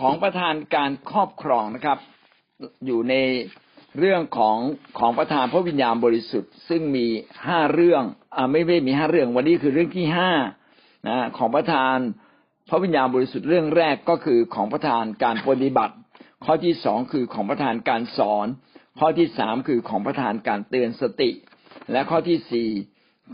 [0.00, 1.98] ของประธานการครอบครองนะครับ
[2.86, 3.14] อยู่ใน
[3.98, 4.58] เรื่องของ
[4.98, 7.06] ของประธานพระวิญญาณบริสุทธิ์ ซึ่งมี
[7.46, 8.02] ห้าเรื่อง
[8.36, 10.32] อ่าไม่ไม่มีห้าเรื่องวันนี้คือเรื่องที่ห้า
[11.08, 11.96] นะของประธาน
[12.68, 15.94] พระวิญญาณบริสุทธิ์เรื่องแรกก็คือของประธานการปฏิบัติ
[16.44, 18.46] ข้อที่สองคือของประธานการสอน
[18.98, 21.30] ข้อที่สามคือของประธานการเตือนสติ
[21.92, 22.70] และข้อที่สี่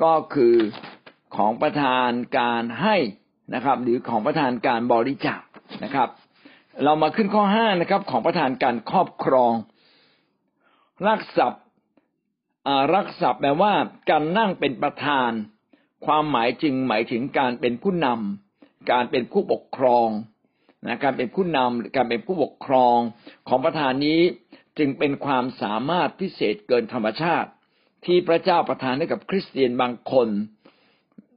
[0.03, 0.57] ก็คือ
[1.37, 2.97] ของประธานการให้
[3.55, 5.41] นะครับ หรือของประธานการบริจาค
[5.85, 6.09] นะครับ
[6.85, 9.53] เรามาขึ้นข้อห้านะครับ ของประธานการครอบครอง
[11.07, 11.65] รักศัพท์
[12.95, 13.73] รักศัพท์แปลว่า
[14.11, 15.31] การนั่งเป็นประธาน
[16.07, 20.09] ความหมายจึงหมายถึงการเป็นผู้นำการเป็นผู้ปกครอง
[20.87, 22.99] นะการเป็นผู้นำการเป็นผู้ปกครอง
[23.49, 24.21] ของประธานนี้
[24.79, 27.51] จึงเป็นความสามารถพิเศษเกินธรรมชาติ
[28.07, 30.29] ที่พระเจ้าประทานให้กับคริสเตียนบางคน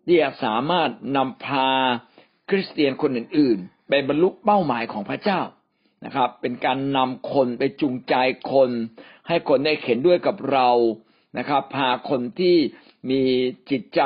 [0.08, 1.70] ที่สามารถนำพา
[2.50, 5.42] คริสเตียนคนอื่นๆ ไปบรรลุเป้าหมายของพระเจ้า
[6.06, 8.16] นะครับ เป็นการนำคนไปจูงใจ
[8.52, 8.70] คน
[9.28, 10.70] ให้คนได้เข็นด้วยกับเรา
[11.38, 12.56] นะครับ พาคนที่
[13.10, 13.22] มี
[13.70, 14.02] จิตใจ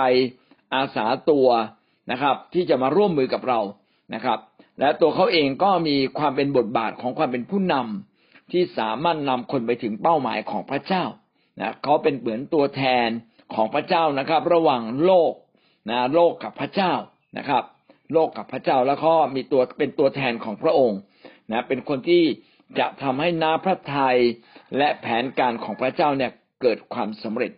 [0.74, 1.48] อาสาตัว
[2.12, 3.60] นะครับ ที่จะมาร่วมมือกับเรา
[4.14, 4.40] นะครับ
[4.80, 11.04] และตัวเขาเองก็มีความเป็นบทบาทของความเป็นผู้นำที่สามารถนำคนไปถึงเป้าหมายของพระเจ้า
[11.60, 13.10] นะเขาเป็นเหมือนตัวแทน
[13.54, 15.34] ของพระเจ้านะครับ ระหว่างโลก
[15.90, 16.94] นะโลกกับพระเจ้า
[17.38, 17.64] นะครับ
[18.14, 21.00] โลกกับพระเจ้าแล้วก็มีตัวเป็นตัวแทนของพระองค์
[21.52, 22.24] นะเป็นคนที่
[22.80, 24.18] จะทำให้นาพระทัย
[24.78, 27.52] และแผนการของพระเจ้าเนี่ยเกิดความสำเร็จ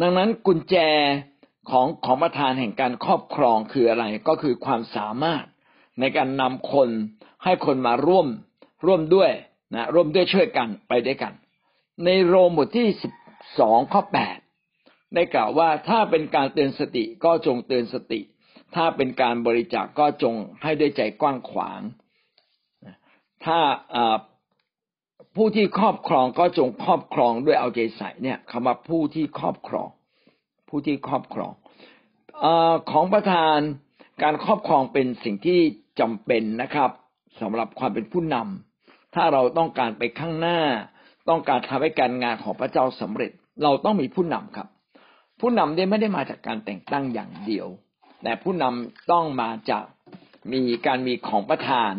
[0.00, 0.76] ดังนั้นกุญแจ
[1.70, 5.44] ของของประธานแห่งการครอบครองคืออะไรก็คือความสามารถ
[6.00, 6.88] ในการนำคน
[7.44, 8.26] ให้คนมาร่วม
[8.86, 9.30] ร่วมด้วย
[9.74, 11.32] นะร่วมด้วยช่วยกันไปด้วยกัน
[12.04, 13.12] ในโรมบทที่สิบ
[13.58, 14.38] สองข้อแปด
[15.14, 18.20] ได้กล่าวว่าถ้าเป็นการเตือนสติก็จงเตือนสติ
[18.74, 21.80] ถ้าเป็นการบริจาคกก็จงให้ด้วยใจกว้างขวาง
[23.44, 23.58] ถ้า
[25.36, 29.88] ผู้ที่ครอบครองก็จงครอบครองด้วยเอาใจใส่เนี่ยคำว่าผู้ที่ครอบครอง
[30.68, 31.52] ผู้ที่ครอบครอง
[32.44, 32.46] อ
[32.90, 33.58] ของประธาน
[34.22, 35.60] การครอบครองเป็นสิ่งที่
[36.00, 36.90] จำเป็นนะครับ
[37.40, 40.60] สำหรับความเป็นผู้นำถ้าเราต้องการไปข้างหน้า
[41.28, 43.30] ต้องการทำให้การงานของพระเจ้าสำเร็จ
[43.62, 44.68] เราต้องมีผู้นำครับ
[45.40, 47.68] ผู้นำได้ไม่ได้มาจากการแต่งตั้งอย่างเดียว
[48.22, 49.84] แต่ผู้นำต้องมาจาก
[50.52, 51.92] มีการมีของประธาน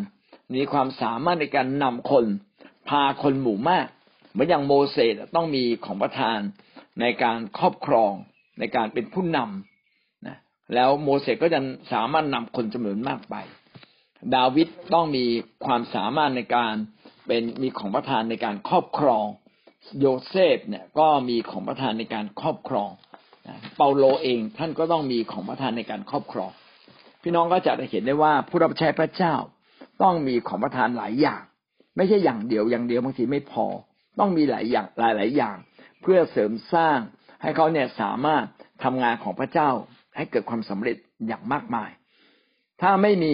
[0.55, 2.25] มีความสามารถในการนำคน
[2.89, 3.87] พาคนหมู่มาก
[4.31, 6.39] เหมือนอย่างโมเสสต้องมีของประธาน
[7.01, 8.13] ในการครอบครอง
[8.59, 10.37] ในการเป็นผู้นำนะ
[10.73, 11.59] แล้วโมเสสก็จะ
[11.93, 13.35] สามารถนำคนจำนวนมากไป
[14.35, 15.25] ดาวิดต้องมี
[15.65, 16.73] ความสามารถในการ
[17.27, 19.25] เป็นมีของประธานในการครอบครอง
[19.99, 22.89] โยเซฟเนี่ยก็มีของประธานในการครอบครอง
[23.77, 26.51] เปาโลเองท่านก็ต้องมีของประธานในการครอบครอง
[27.21, 29.35] พี่น้องก็จะได้เห็นได้ว่าผู้รับใช้พระเจ้า
[30.01, 31.41] ต้องมีของประธานหลายอย่าง
[31.97, 33.65] ไม่ใช่อย่างเดียวอย่างเดียวบางทีไม่พอ
[34.19, 35.57] ต้องมีหลายอย่างหลายหลายอย่าง
[36.01, 36.97] เพื่อเสริมสร้าง
[37.41, 38.45] ให้เขาเนี่ยสามารถ
[38.83, 39.69] ทำงานของพระเจ้า
[40.15, 41.89] ให้เกิดความสำเร็จอย่างมากมาย
[42.81, 43.33] ถ้าไม่มี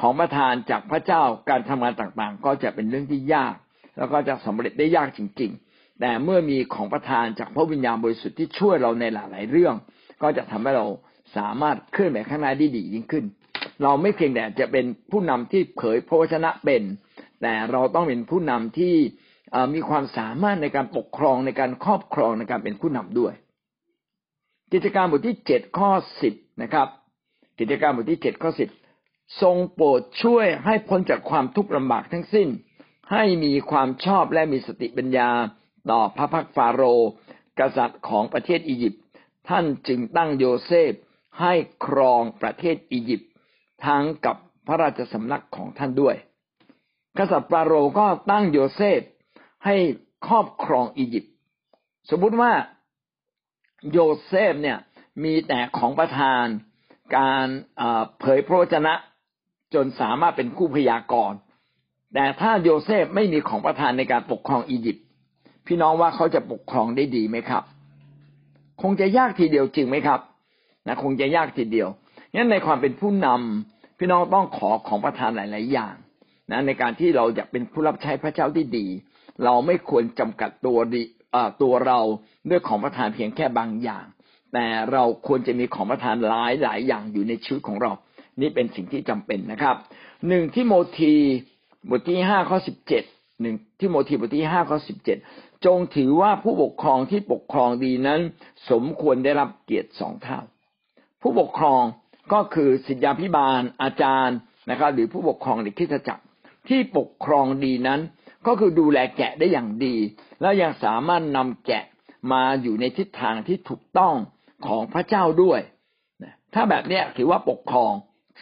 [0.00, 3.54] ของประทานจากพระเจ้าการทำงานต่างๆ ก็จะเป็นเรื่องที่ยาก
[3.96, 5.67] แล้วก็จะสำเร็จได้ยากจริง ๆ
[6.00, 9.74] แต่เมื่อมีของประทานจากพระวิญญาณบริสุทธิ์ที่ช่วยเราในหลาย ๆ เรื่อง
[10.22, 10.86] ก็จะทำให้เรา
[11.36, 13.24] สามารถเคลื่อนไปข้างหน้าได้ดียิ่งขึ้น
[13.82, 16.82] เราไม่เพียงแต่จะเป็นผู้นำที่เผยพระวจนะเป็น
[17.42, 18.94] แต่เราต้องเป็นผู้นำที่
[19.74, 23.34] มีความสามารถในการปกครองในการครอบครองในการเป็นผู้นำด้วย
[24.72, 25.90] กิจการบทที่เจ็ดข้อ
[26.22, 26.88] สิบนะครับ
[27.58, 28.68] กิจการบทที่เจ็ดข้อสิบ
[29.42, 32.48] ทรงโปรดช่วยให้พ้นจากความทุกข์ลำบากทั้งสิ้น
[33.12, 35.30] ให้มีความชอบและมีสติปัญญา
[35.90, 37.08] ต่อพระพักฟาโรห์
[37.58, 39.02] กษัตริย์ของประเทศอียิปต์
[39.48, 40.92] ท่านจึงตั้งโยเซฟ
[41.40, 41.52] ให้
[41.86, 43.30] ครองประเทศอียิปต์
[43.86, 46.16] ทั้งกับพระราชสำนักของท่านด้วย
[47.18, 49.00] กษัตริย์ฟาโรห์ก็ตั้งโยเซฟ
[49.64, 49.76] ให้
[50.26, 51.32] ครอบครองอียิปต์
[52.10, 52.52] สมมุติว่า
[53.92, 54.78] โยเซฟเนี่ย
[55.24, 56.44] มีแต่ของประทาน
[57.16, 57.46] การ
[58.18, 58.94] เผยพระวจนะ
[59.74, 61.38] จนสามารถเป็นผู้พยากรณ์
[62.14, 65.04] แต่ถ้าโยเซฟไม่มีของประทานในการปกครองอียิปต์
[65.68, 67.62] พี่น้องว่าเขาจะปกครองได้ดีไหมครับ
[68.82, 70.20] คงจะยากทีเดียวจริงไหมครับ
[70.86, 71.88] นะคงจะยากทีเดียว
[72.34, 75.94] งั้นในความเป็นผู้นำพี่น้องต้องขอของประทานหลาย ๆ อย่าง
[76.50, 78.86] นะในการที่เราอยากเป็นผู้รับใช้พระเจ้าที่ดี
[79.44, 81.02] เราไม่ควรจำกัดตัวดี
[81.62, 82.00] ตัวเรา
[82.50, 84.04] ด้วยของประทานเพียงแค่บางอย่าง
[84.52, 87.92] แต่เราควรจะมีของประทานหลายหลายอย่างอยู่ในชีวิตของเรา
[88.40, 89.76] นี่เป็นสิ่งที่จำเป็นนะครับ
[90.28, 91.14] หนึ่งที่โมที
[91.90, 93.04] บทที่ห้าข้อสิบเจ็ด
[93.40, 95.18] หนึ่งที่โมทีบทที่ห้าข้อสิบเจ็ด
[95.66, 98.20] จงถือว่าผู้ปกครองที่ปกครองดีนั้น
[98.70, 100.40] สมควรได้รับเกียรติสองเท่า
[101.22, 101.82] ผู้ปกครอง
[102.32, 104.36] ก็คือสิทธาพิบาล อาจารย์
[104.70, 106.24] นะครับ หรือผู้ปกครองในคริสตจักร
[106.68, 108.00] ที่ปกครองดีนั้น
[108.46, 109.96] ก็คือดูแลแกะได้อย่างดี
[110.40, 111.84] แล้วยังสามารถนำแกะ
[112.32, 114.14] มาอยู่ในทิศทางที่ถูกต้อง
[114.66, 115.60] ของพระเจ้าด้วย
[116.54, 117.92] ถ้าแบบเนี้ยถือว่าปกครอง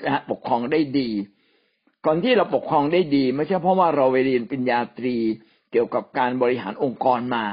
[0.07, 1.11] นะปกครองได้ดี
[2.07, 5.17] ก่อนที่เราปกครองได้ดี ไม่ใช่เพราะว่าเราไปเรียนปริญญาตรี
[5.77, 7.47] กี่ยวกับการบริหารองค์กรมา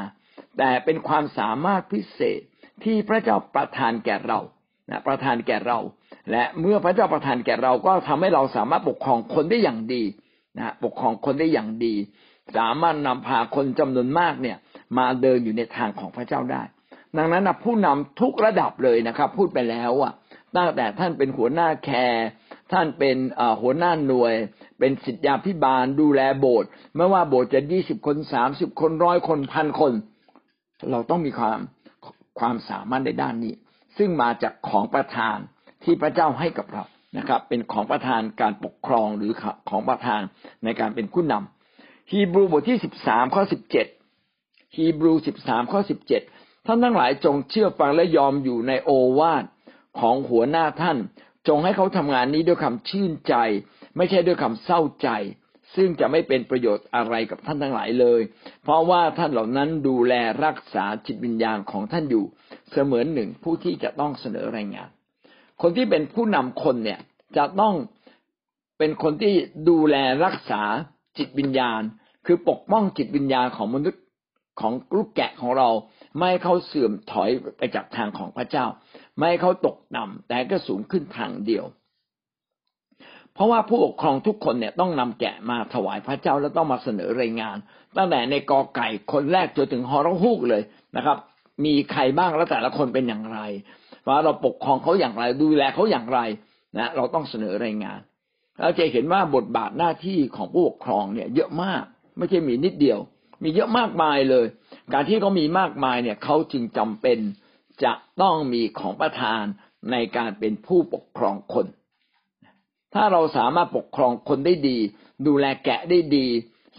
[0.58, 2.40] แต่เป็นความสามารถพิเศษ
[2.84, 4.40] ที่พระเจ้าประทานแก่เรา
[4.90, 5.80] นะประทานแก่เรา
[6.32, 10.04] และเมื่อพระเจ้าประทานแก่เราก็ทำให้เราสามารถปกครองคนได้อย่างดี
[10.58, 11.96] นะปกครองคนได้อย่างดี
[12.58, 14.58] สามารถนำพาคนจำนวนมากเนี่ย
[14.98, 16.64] มาเดินอยู่ในทางของพระเจ้าได้
[17.18, 20.14] ดังนั้นนะผู้นำทุกระดับเลยนะครับ พูดไปแล้วอะ
[20.56, 22.28] ตั้งแต่ท่านเป็นหัวหน้าแคร์
[22.74, 23.18] ท่านเป็น
[23.62, 24.34] หัวหน้าหน่วย
[24.80, 29.94] เป็นสิทธยาพิบาลดูแลโบสถ์ไม่ว่าโบสถ์จะยี่สิบคนสามสิบคนร้อยคนพันคน
[30.92, 31.60] เราต้องมีความ
[32.40, 33.54] ความสามารถในด้านนี้
[33.98, 35.38] ซึ่งมาจากของประทาน
[35.84, 36.84] ที่พระเจ้าให้กับเรา
[37.18, 39.32] นะครับ เป็นของประทานการปกครองหรือ
[39.70, 40.22] ของประทาน
[40.64, 43.88] ในการเป็นผู้นำฮีบรูบทที่สิบสามข้อสิบเจ็ด
[44.76, 46.22] ฮีบรูสิบสามข้อสิบเจ็ด
[46.66, 49.44] ท่านทั้งหลายจงเชื่อฟังและยอมอยู่ในโอวาท
[50.00, 50.98] ของหัวหน้าท่าน
[51.48, 53.36] จงให้เขาทำงานนี้ด้วยคำชื่นใจ
[53.98, 55.10] ไม่ใช่ด้วยคำเศร้าใจ
[55.76, 58.22] ซึ่งจะไม่เป็นประโยชน์อะไรกับท่านทั้งหลายเลย
[58.64, 60.14] เพราะว่าท่านเหล่านั้นดูแล
[60.46, 62.26] รักษาจิตวิญญาณของท่านอยู่
[62.72, 64.90] เสมือนหนึ่งผู้ที่จะต้องเสนอรายงาน
[65.62, 67.00] คนที่เป็นผู้นำคนเนี่ย
[67.38, 67.76] จะต้อง
[68.78, 69.34] เป็นคนที่
[69.70, 69.96] ดูแล
[70.26, 70.62] รักษา
[71.18, 71.82] จิตวิญญาณ
[72.26, 74.02] คือปกป้องจิตวิญญาณของมนุษย์
[74.62, 75.70] ของลูกแกะของเรา
[76.18, 78.66] ไม่ให้เขาเสื่อมถอยไปจากทางของพระเจ้า
[79.18, 81.66] ไม่ให้เขาตกต่ำแต่ก็สูงขึ้นทางเดียว
[83.34, 87.58] เพราะว่าผู้ปกครองทุกคนเนี่ยต้องนำแกะมาถวายพระเจ้าแล้วต้องมาเสนอรายงาน
[87.98, 90.64] ตั้งแต่ในกอไก่คนแรกจนถึงฮอร์ฮูกเลย
[90.98, 91.18] นะครับ
[91.66, 93.40] มีใครบ้างแล้วแต่ละคนเป็นอย่างไร
[94.08, 96.20] ว่าเราปกครองเขาอย่างไรดูแลเขาอย่างไร
[96.78, 98.00] นะเราต้องเสนอรายงาน
[98.62, 101.84] เราจะเห็นว่าบทบาทหน้าที่ของผู้ปกครองเนี่ย เยอะมาก
[102.18, 103.00] ไม่ใช่มีนิดเดียว
[103.44, 104.46] มีเยอะมากมายเลย
[104.94, 107.18] การที่เขามีมากมายเนี่ยเขาจึงจำเป็น
[107.86, 109.44] จะต้องมีของประทาน
[109.92, 111.68] ในการเป็นผู้ปกครองคน
[112.94, 114.78] ถ้าเราสามารถปกครองคนได้ดี
[115.28, 116.28] ดูแลแกะได้ดี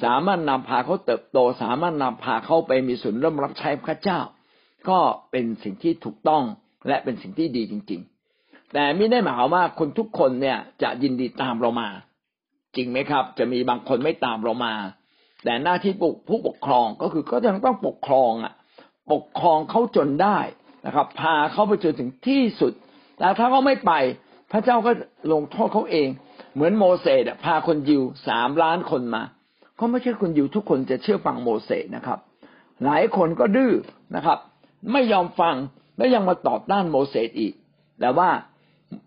[0.05, 4.21] สามารถนำพาเขาเติบโต สามารถนำพาเขาไปมีส่วนร่วมรับใช้พระเจ้า
[4.89, 4.99] ก็
[5.31, 6.43] เป็นสิ่งที่ถูกต้อง
[6.89, 8.01] และเป็นสิ่งที่ดีจริง
[8.37, 11.89] ๆ แต่ไม่ได้หมายความว่าคนทุกคนเนี่ยจะยินดีตามเรามา
[12.77, 14.75] จริงไหมครับ จะมีบางคนไม่ตามเรามา
[15.45, 15.93] แต่หน้าที่
[16.29, 18.55] ผู้ปกครองก็คือก็ยังต้องปกครองอะ
[19.13, 20.39] ปกครองเขาจนได้
[20.87, 22.73] นะครับ พาเขาไปจนถึงที่สุด
[23.19, 23.93] แต่ถ้าเขาไม่ไป
[24.53, 24.93] พระเจ้าก็
[25.33, 26.09] ลงโทษเขาเอง
[26.55, 29.23] เหมือนโมเสสพาคนยิวสามล้านคนมา
[29.77, 32.19] เขาไม่ใช่คนยิวทุกคนจะเชื่อฟังโมเสสนะครับ
[32.85, 33.73] หลายคนก็ดื้อ
[34.17, 34.39] นะครับ
[34.93, 35.55] ไม่ยอมฟัง
[35.97, 37.55] แล้วยังมาตอบต้านโมเสสอีก
[38.01, 38.29] แต่ว่า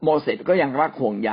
[0.03, 1.31] โมเสสก็ยังรักห่วงใย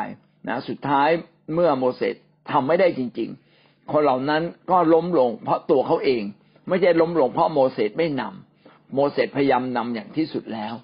[0.49, 1.09] นะสุดท้าย
[1.55, 2.15] เมื่อโมเสส
[2.51, 3.31] ทำไม่ได้จริง
[3.61, 6.23] ๆ คนเหล่านั้นก็ล้มลงเพราะตัวเขาเอง
[6.69, 8.54] ไม่ใช่ล้มลงเพราะโมเสสไม่นำ
[8.95, 10.75] โมเสสพยายามนำอย่างที่สุดแล้ว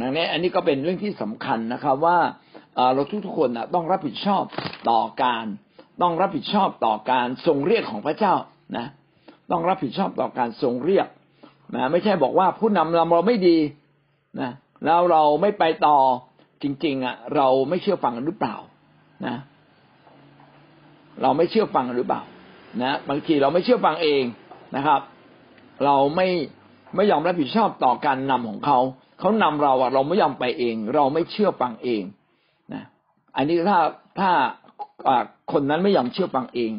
[0.00, 2.18] ดังนี้อันนี้ก็เป็นเรื่องที่สำคัญนะครับว่า
[2.94, 4.42] เราทุกๆคนต้องรับผิดชอบ
[4.90, 5.46] ต่อการ
[6.02, 8.34] ต้องรับผิดชอบต่อการทรงเรียกของพระเจ้า
[8.76, 8.86] นะ
[9.50, 11.06] ต้องรับผิดชอบต่อการทรงเรียก
[11.74, 13.58] นะไม่ใช่บอกว่าผู้นำเราเราไม่ดี
[14.40, 14.50] นะ
[14.84, 15.98] แล้วเราไม่ไปต่อ
[16.62, 18.56] จริง ๆอะเราไม่เชื่อฟังหรือเปล่า
[19.26, 19.36] นะ
[21.22, 22.22] เราไม่เชื่อฟังหรือเปล่า
[22.82, 24.22] นะบางทีเราไม่เชื่อฟังเอง
[24.76, 25.00] นะครับ
[25.84, 26.28] เราไม่
[26.96, 28.78] ไม่ยอมรับผิดชอบต่อการนำของเขา
[29.20, 32.02] เขานำเราอะเราไม่ยอมไปเอง เราไม่เชื่อฟังเอง
[32.72, 32.82] นะ
[33.36, 33.78] อันนี้ถ้า
[34.20, 34.30] ถ้า
[35.52, 36.72] คนนั้นไม่ยอมเชื่อฟังเอง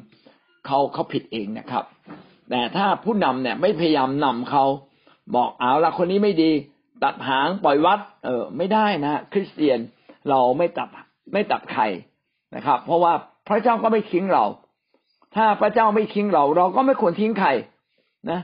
[0.65, 1.83] เขาเขาผิดเองนะครับ
[2.49, 4.65] แต่ถ้าผู้นำเนี่ยไม่พยายามนำเขา
[5.35, 6.51] บอกเอาละคนนี้ไม่ดี
[7.03, 9.79] ตัดหางปล่อยวัด เออ ไม่ได้นะคริสเตียน
[10.29, 10.89] เราไม่ตัด
[11.33, 11.83] ไม่ตัดใคร
[12.55, 13.13] นะครับ เพราะว่า
[13.47, 14.45] พระเจ้าก็ไม่ทิ้งเรา
[15.35, 17.49] ถ้าพระเจ้าไม่ทิ้งเรา เราก็ไม่ควรทิ้งใคร
[18.31, 18.39] นะ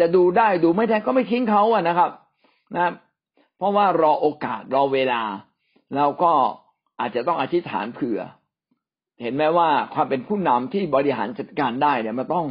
[0.00, 2.10] จะดูได้ดูไม่ได้ก็ไม่ทิ้งเขาอะนะครับ
[2.76, 2.92] นะ
[3.56, 5.22] เพราะว่ารอโอกาสรอเวลา
[5.94, 6.32] แล้วก็
[7.00, 8.20] อาจจะต้องอธิษฐานเผื่อ
[9.20, 12.46] เห็นไหมว่าความเป็นผู้นำที่บริหารจัดการได้เนี่ยมันต้อง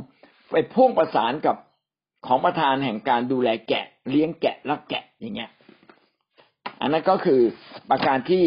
[0.51, 1.55] ไปพ่วงประสานกับ
[2.27, 5.51] ของประธานแห่งการดูแลแกะ เลี้ยงแกะรักแกะอย่างเงี้ย
[6.81, 7.41] อันนั้นก็คือ
[7.89, 8.43] ประการที่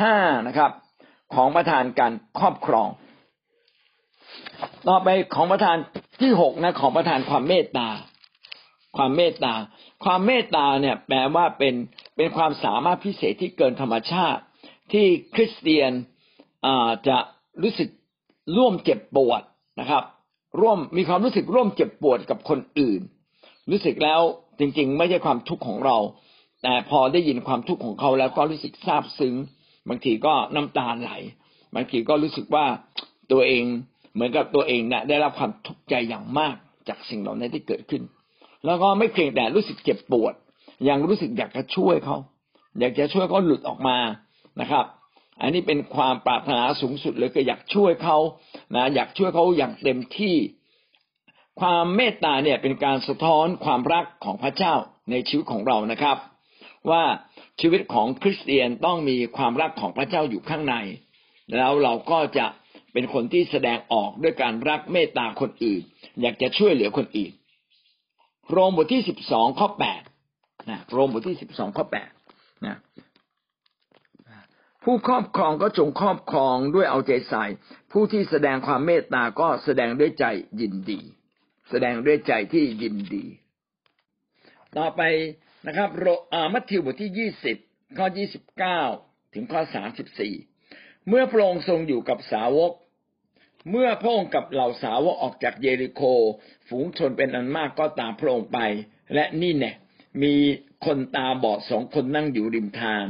[0.00, 0.16] ห้า
[0.46, 0.70] นะครับ
[1.34, 2.88] ของประธานการครอบครอง
[4.88, 5.76] ต่อไปของประธาน
[6.20, 7.88] ที่หกนะ ของประธานความเมตตา
[8.96, 9.54] ความเมตตา
[10.04, 11.74] ความเมตตาเนี่ยแปลว่าเป็น
[12.16, 14.42] เป็นความสามารถพิเศษที่เกินธรรมชาติ
[14.92, 15.92] ที่คริสเตียน
[17.08, 17.18] จะ
[17.62, 17.88] รู้สึก
[18.56, 19.42] ร่วมเจ็บปวด
[19.80, 20.04] นะครับ
[20.60, 23.00] ร่วมมีความรู้สึกร่วมเจ็บปวดกับคนอื่น
[23.70, 24.20] รู้สึกแล้ว
[24.58, 25.96] จริง ๆ ไม่ใช่ความทุกข์ของเรา
[26.62, 29.34] แต่พอได้ยินความทุกข์ของเขาแล้วก็รู้สึกซาบซึ้ง
[29.88, 31.12] บางทีก็น้ำตาไหล
[31.74, 32.66] บางทีก็รู้สึกว่า
[33.32, 33.64] ตัวเอง
[34.14, 36.54] เหมือนกับตัวเองเนี่ยได้รับความทุกข์ใจอย่างมาก
[36.88, 38.02] จากสิ่งเหล่านี้ที่เกิดขึ้น
[38.66, 40.34] แล้วก็ไม่เพียงแต่รู้สึกเจ็บปวด
[40.88, 42.16] ยังรู้สึกอยากจะช่วยเขา
[42.78, 43.98] อยากจะช่วยเขาหลุดออกมา
[44.60, 44.84] นะครับ
[45.40, 48.18] อันนี้เป็นความปรารถนาสูงสุดเลยก็อยากช่วยเขา
[48.74, 50.36] นะอยากช่วยเขาอย่างเต็มที่
[51.60, 54.74] ความเมตตาเนี่ยเป็นการสะท้อนความรักของพระเจ้า
[55.10, 56.16] ในชีวิตของเรานะครับ
[56.90, 57.04] ว่า
[57.60, 60.74] ชีวิตของคริสเตียนต้องมีความรักของพระเจ้าอยู่ข้างใน
[61.56, 62.46] แล้วเราก็จะ
[62.92, 65.82] เป็นคนที่แสดงออกด้วยการรักเมตตาคนอื่น
[66.20, 67.32] อยากจะช่วยเหลือคนอื่น
[68.50, 70.02] โรมบทที่สิบสองข้อแปด
[70.70, 72.10] นะโรมบทที่สิบสองข้อแปด
[72.66, 72.76] นะ
[74.84, 77.44] ผู้ครอบครองก็จงครอบครองด้วยเอาใจใส่
[77.92, 80.24] ผู้ที่แสดงความเมตตาก็แสดงด้วยใจ
[80.60, 81.00] ยินดี
[81.70, 83.24] แสดงด้วยใจที่ยินดี
[84.76, 85.02] ต่อไป
[85.66, 87.56] นะครับโรอามัทธิวบทที่ยี่สิบ
[87.98, 88.80] ข้อยี่สิบเก้า
[89.34, 90.34] ถึงข้อสามสิบสี่
[91.08, 92.72] เมื่อพระองค์ทรงอยู่กับสาวก
[93.68, 96.02] เมื่อพระองค์กับเหล่าสาวกออกจากเยริโค
[96.68, 98.58] ฝูงชนเป็นอันมากก็ตามพระองค์ไป
[99.14, 99.72] และนี่แน่
[100.22, 100.34] มี
[100.84, 103.04] คนตาบอดสองคนนั่งอยู่ริมทาง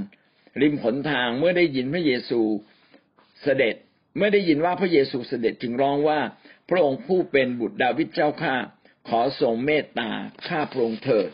[0.62, 2.40] ริมหนทางเมื่อได้ยินพระเยซู
[3.42, 3.75] เสด็จ
[4.16, 6.21] เมื่อได้ยินว่าพระเยซูเสด็จจึงร้องว่า
[6.71, 8.54] พระองค์ผู้เป็นบุตรดาวิดเจ้าข้า
[9.09, 10.11] ขอทรงเมตตา
[10.49, 11.30] ข้าพระองค์เถิด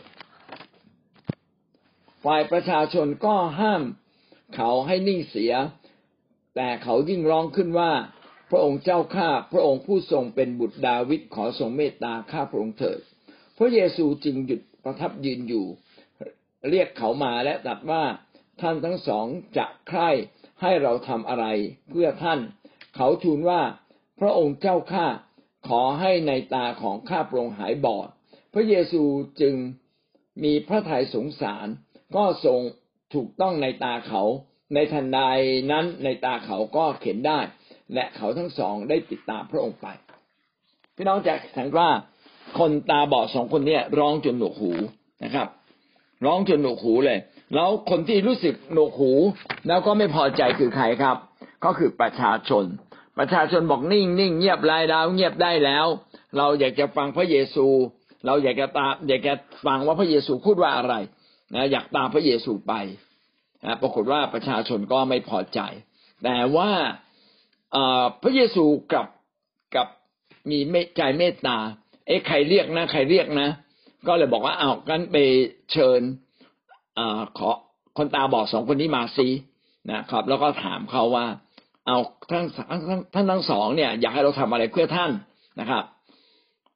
[2.23, 3.83] ฝ่ายประชาชนก็ห้าม
[4.55, 5.53] เขาให้นิ่งเสีย
[6.55, 7.91] แต่เขายิ่งร้องขึ้นว่า
[8.49, 12.99] พระองค์เจ้าข้าพระองค์ผู้ทรงเป็นบุตรดาวิดขอทรงเมตตาข้าพระองค์เถิด
[13.57, 15.65] พระเยซูจึงหยุดประทับยืนอยู่
[16.69, 18.03] เรียกเขามาและตรัสว่า
[18.61, 19.25] ท่านทั้งสอง
[19.57, 20.09] จะใคร่
[20.61, 21.45] ให้เราทำอะไร
[21.89, 22.39] เพื่อท่าน
[22.95, 23.61] เขาทูลว่า
[24.19, 25.07] พระองค์เจ้าข้า
[25.67, 28.07] ขอให้ในตาของข้าพระองค์หายบอด
[28.53, 29.03] พระเยซู
[29.41, 29.55] จึง
[30.43, 31.67] มีพระทัยสงสาร
[32.15, 32.59] ก็ทรง
[33.13, 34.23] ถูกต้องในตาเขา
[34.73, 35.19] ในทันใด
[35.71, 37.39] นั้นในตาเขาก็เข็นได้
[37.93, 39.87] และเขาทั้งสองได้ติดตามพระองค์ไป
[40.95, 41.89] พี่น้องจะสังว่า
[42.59, 44.71] คนตาบอดสองคนเนี้ร้องจนหนวกหู
[45.23, 45.47] นะครับ
[46.25, 47.19] ร้องจนหนวกหูเลย
[47.55, 49.11] แล้วคนที่รู้สึกหนวกหู
[49.67, 51.17] แล้วก็ไม่พอใจคือใครครับ
[51.65, 52.65] ก็คือประชาชน
[53.17, 55.85] ประชาชนบอกนิ่งนิ่งเงียบรายดาวเงียบได้แล้ว
[56.37, 57.67] เราอยากจะฟังพระเยซู
[58.25, 59.33] เราอยากจะตามอยากจะ
[59.65, 60.93] ฟังว่าพระเยซูพูดว่าอะไร
[61.53, 62.73] นะอยากตามพระเยซูไป
[63.65, 65.59] นะปรากฏว่าประชาชนก็ไม่พอใจ
[66.23, 66.69] แต่ว่า
[68.21, 69.07] พระเยซูกับ
[69.75, 69.87] กับ
[70.49, 70.57] มี
[70.97, 71.57] ใจเมตตา
[72.07, 73.49] เอ๊ะใครเรียกนะ ใครเรียกนะ
[74.07, 75.15] ก็เลยบอกว่าเอากันไป
[75.71, 76.01] เชิญ
[76.97, 76.99] อ
[77.37, 77.49] ขอ
[77.97, 79.27] คนตาบอดสองคนนี้มาซี
[79.91, 81.25] นะครับ แล้วก็ถามเขาว่า
[81.87, 81.97] เอา
[82.31, 85.11] ทั้งทั้งท่านทั้งสองเนี่ยอยากให้เราทำอะไรเพื่อท่าน
[85.59, 85.83] นะครับ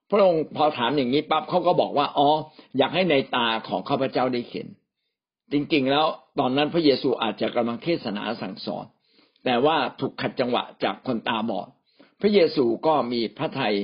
[0.09, 2.27] พระองค์พอถามอย่างนี้ปั๊บเขาก็บอกว่าอ๋อ
[2.77, 4.67] อยากให้ในตาของข้าพเจ้าได้เห็น
[5.51, 6.05] จริงๆแล้ว
[6.39, 8.85] ตอนนั้นพระเยซูอาจจะกำลังเทศนาสั่งสอน
[9.45, 11.67] แต่ว่าถูกขัดจังหวะจากคนตาบอด
[12.21, 13.75] พระเยซูก็มีพระทัย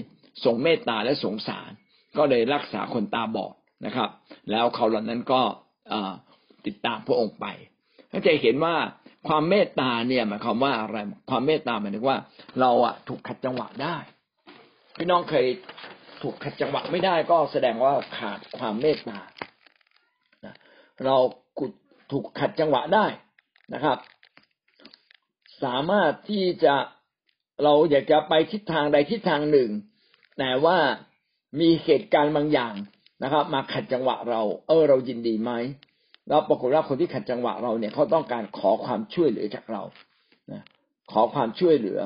[0.43, 1.69] ทรงเมตตาและสงสาร
[2.17, 3.53] ก็เลยรักษาคนตาบอด
[3.85, 4.09] นะครับ
[4.51, 5.41] แล้วเขาเหล่านั้นก็
[6.65, 7.45] ติดตามพระองค์ไป
[8.11, 8.75] ก็จะเห็นว่า
[9.27, 10.97] ความเมตตาเนี่ยหมายความว่าอะไร
[11.29, 12.17] ความเมตตาหมายถึงว่า
[12.59, 13.95] เราอะถูกขัดจังหวะได้
[14.97, 15.45] พี่น้องเคย
[16.21, 19.19] ถูกขัดจังหวะไม่ได้ก็แสดงว่าขาดความเมตตา
[21.05, 21.15] เรา
[22.11, 23.05] ถูกขัดจังหวะได้
[23.73, 23.97] นะครับ
[25.63, 26.75] สามารถที่จะ
[27.63, 29.69] เราอยากจะไปทิศทางใดทิศทางหนึ่ง
[30.39, 30.77] แต่ว่า
[31.59, 32.73] มีเหตุการณ์บางอย่าง
[33.23, 35.51] นะครับ มาขัดจังหวะเรา เออเรายินดีไหม
[36.27, 39.83] แล้วปรากฏว่าคนที่ขัดจังหวะเราเนี่ยเขาต้องการขอความช่วยเหลือจากเรา
[40.51, 40.63] นะ
[41.11, 41.99] ขอความช่วยเหลือ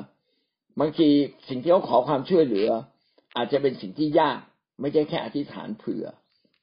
[0.80, 1.10] บางที
[1.50, 2.70] สิ่งที่เขาขอความช่วยเหลือ
[3.36, 4.40] อาจจะเป็นสิ่งที่ยาก
[4.82, 6.06] ไม่ใช่แค่อธิษฐานเผื่อ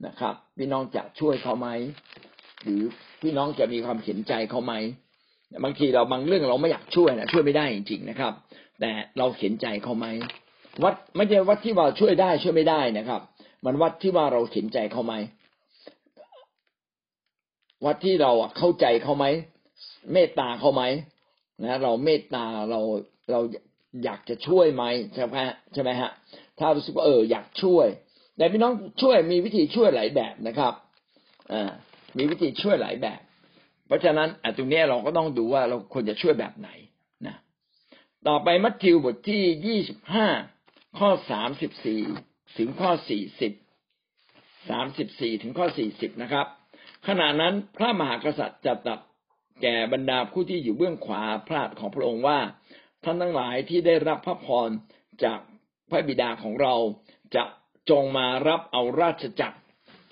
[0.07, 1.69] นะครับ พี่น้องจะช่วยเขาไหม
[2.63, 2.83] หรือ
[3.23, 4.75] พี่น้องจะมีความเห็นใจเขาไหม
[5.65, 8.33] บางทีเราบางเรื่องเราไม่อยากช่วยนะช่วยไม่ได้จริงๆนะครับ
[8.81, 10.07] แต่เราเห็นใจเขาไหม
[10.83, 13.21] วัดไม่ใช่วัดที่ว่าช่วยได้ช่วยไม่ได้นะครับ
[13.65, 15.15] มันวัดที่ว่าเราเห็นใจเขาไหม
[17.87, 19.25] วัดที่เราเข้าใจเขาไหม
[20.13, 20.83] เมตตาเขาไหม
[21.65, 22.81] นะเราเมตตาเรา
[23.31, 23.41] เรา
[24.05, 25.37] อยากจะช่วยไหมใช่ไหม
[25.73, 26.11] ใช่ไหมฮะ
[26.59, 27.87] ถ้ารู้สึกว่าเอออยากช่วย
[28.37, 30.75] แต่พี่น้องช่วยมีวิธีช่วยหลายแบบนะครับ
[31.53, 31.71] อ่า
[32.19, 33.21] มีวิธีช่วยหลายแบบ
[33.89, 36.69] เพราะฉะนั้นตรงนี้เราก็ต้องดูว่าเราควรจะช่วยแบบไหน
[37.27, 37.37] นะ
[38.29, 40.29] ต่อไปมัทธิวบทที่ยี่สิบห้า
[40.99, 42.03] ข้อสามสิบสี่
[42.59, 43.53] ถึงข้อสี่สิบ
[44.71, 46.47] สามสิบสี่ถึงข้อสี่สิบนะครับ
[47.09, 49.01] ขณะนั้นพระมหากษัตริย์จะตัด
[49.63, 52.39] แก่บรรดาผู้ที่อยู่เบื้องขวาพระของพระองค์ว่า
[53.05, 54.71] ท่านทั้งหลายที่ได้รับพระพร
[55.25, 55.41] จาก
[55.91, 56.75] พระบิดาของเรา
[57.35, 57.45] จะ
[57.91, 59.59] จงมารับเอาราชจักร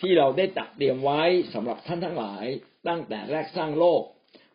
[0.01, 1.23] ที่เราได้ตัดเตรียมไว้
[1.55, 2.45] สำหรับท่านทั้งหลาย
[2.89, 4.03] ตั้งแต่แรกสร้างโลก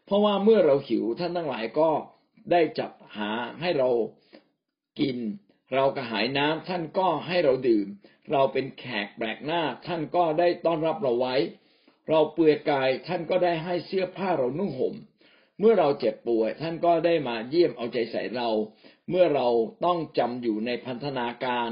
[0.05, 1.89] เพราะว่าเมื่อเราหิวท่านทั้งหลายก็
[2.51, 3.89] ได้จัดหาให้เรา
[4.99, 5.17] กิน
[5.73, 7.87] เรากระหายน้ำท่านก็ให้เราดื่ม
[8.31, 11.35] เราเป็นแขกแปลกหน้า ท่านก็ได้ต้อนรับเราไว้
[12.09, 14.95] เราเปลือยกายท่านก็ได้ให้เสื้อผ้าเรานุ่งห่ม
[15.59, 18.49] เมื่อเราเจ็บป่วย ท่านก็ได้มาเยี่ยมเอาใจใส่เรา
[19.09, 19.47] เมื่อเรา
[19.85, 21.69] ต้องจำอยู่ในพันธนาการ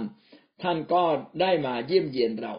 [0.62, 1.04] ท่านก็
[1.42, 2.56] ได้มาเยี่ยมเยียนเรา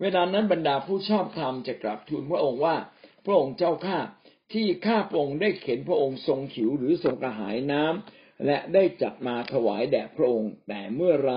[0.00, 2.76] เวลานั้นบรรดาผู้ชอบธรรมจะกราบทูลพระองค์ว่า
[3.24, 3.98] พระองค์เจ้าข้า
[4.52, 11.34] ที่ข้าพระองค์ได้เข็นพระองค์ทรงขิวหรือทรงกระหายน้ำและได้จัดมาถวายแด่พระองค์แต่เมื่อไร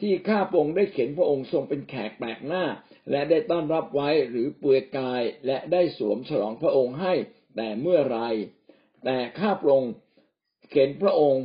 [0.00, 2.64] ที่ข้าพระองค์ได้เข็นพระองค์ทรงเป็นแขกแปลกหน้า
[3.10, 7.14] และได้ต้อนรับไว้หรือเปลือยกายและได้สวมฉลองพระองค์ให้
[7.56, 8.18] แต่เมื่อไร
[9.04, 9.92] แต่ข้าพระองค์
[10.70, 11.44] เข็นพระองค์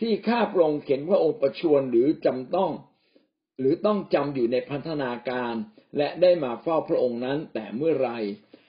[0.00, 2.72] ที่ข้าพระองค์เข็นพระองค์ประชวรหรือจำต้อง
[3.58, 5.54] หรือต้องจำอยู่ในพันธนาการ
[5.98, 8.10] และได้มาเฝ้าพระองค์นั้นแต่เมื่อไร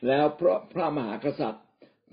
[0.08, 1.66] แล้วพระพระมหากษัตริย์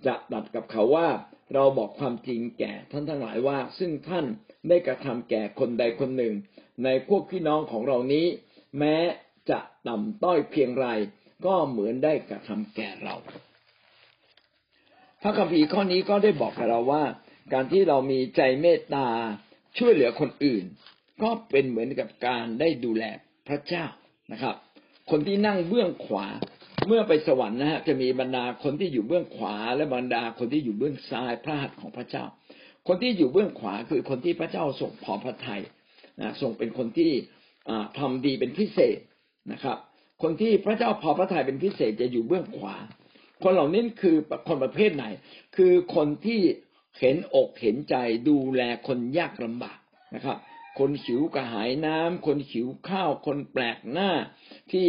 [0.06, 1.09] จะตัดกับเขาว่า
[1.54, 4.26] เราบอกความจริงแก่ท่านทั้งหลายว่า ซึ่งท่าน
[4.68, 6.35] ได้กระทำแก่คนใดคนหนึ่ง
[6.85, 8.26] ในพวกพี่น้องของเรานี้
[8.78, 8.97] แม้
[9.50, 10.87] จะต่ำต้อยเพียงไร
[11.47, 13.14] ก็เหมือนได้กระทำแก่เรา
[15.23, 17.04] พระคัมภีร์ข้อนี้ก็ได้บอกกับเราว่า
[17.52, 19.06] การที่เรามีใจเมตตา
[19.78, 20.64] ช่วยเหลือคนอื่น
[21.23, 23.04] ก็เป็นเหมือนกับการได้ดูแล
[23.49, 23.85] พระเจ้า
[24.33, 24.56] นะครับ
[25.11, 26.26] คนที่นั่งเบื้องขวา
[26.87, 32.25] เมื่อไปสวรรค์นะฮะจะมีบรรดาคนที่อยู่เบื้องขวา และบรรดาคนที่อยู่เบื้องซ้ายพระหัตถ์ของพระเจ้า
[32.87, 35.62] คนที่อยู่เบื้องขวาคือคนที่พระเจ้าทรงพอพระทัย
[36.20, 37.11] นะทรงเป็นคนที่
[37.99, 38.99] ทำดีเป็นพิเศษ
[39.52, 39.78] นะครับ
[40.23, 42.76] คนที่พระเจ้าพอพระทัยเป็นพิเศษจะอยู่เบื้องขวา
[43.42, 44.16] คนเหล่านี้คือ
[44.49, 45.04] คนประเภทไหน
[45.56, 46.40] คือคนที่
[47.00, 47.94] เห็นอกเห็นใจ
[48.28, 49.78] ดูแลคนยากลำบาก
[50.14, 50.38] นะครับ
[50.78, 54.11] คนหิวกระหายน้ำคนหิวข้าว คนแปลกหน้า
[54.73, 54.88] ที่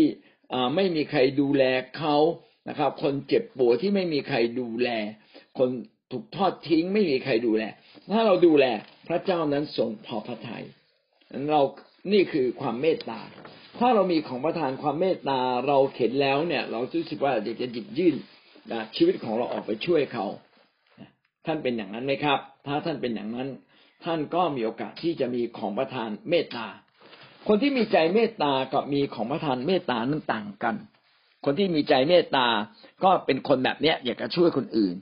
[0.75, 1.63] ไม่มีใครดูแล
[1.97, 2.15] เขา
[2.69, 4.89] นะครับ คนเจ็บป่วยที่ไม่มีใครดูแล
[5.57, 5.69] คน
[6.11, 7.63] ถูกทอดทิ้งไม่มีใครดูแล
[8.13, 8.65] ถ้าเราดูแล
[9.07, 10.63] พระเจ้านั้นทรงพอพระทยัย
[11.31, 11.61] นั้นเรา
[12.13, 13.21] นี่คือความเมตตา
[13.79, 18.15] ถ้าเรามีของประทานความเมตตาเราเข็นแล้วเนี่ย เรารู้สึกว่าอยากจะหยิบยื่น
[18.95, 20.25] ชีวิตของเราออกไปช่วยเขา
[21.45, 23.47] ท่านเป็นอย่างนั้นไหมครับ ถ้าท่านเป็นอย่างนั้น
[24.05, 26.67] ท่านก็มีโอกาสที่จะมีของประทานเมตตา
[27.47, 30.75] คนที่มีใจเมตตากับมีของประทานเมตตานั้นต่างกัน
[31.45, 32.47] คนที่มีใจเมตตา
[33.03, 34.95] ก็เป็นคนแบบเนี้ยอยากจะช่วยคนอื่น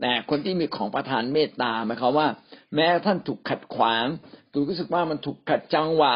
[0.00, 2.28] แต่คนที่มีของประทานเมตตาหมายความว่า
[2.74, 4.06] แม้ท่านถูกขัดขวาง
[4.52, 6.12] ถูกรู้สึกว่ามันถูกขัดจังหวะ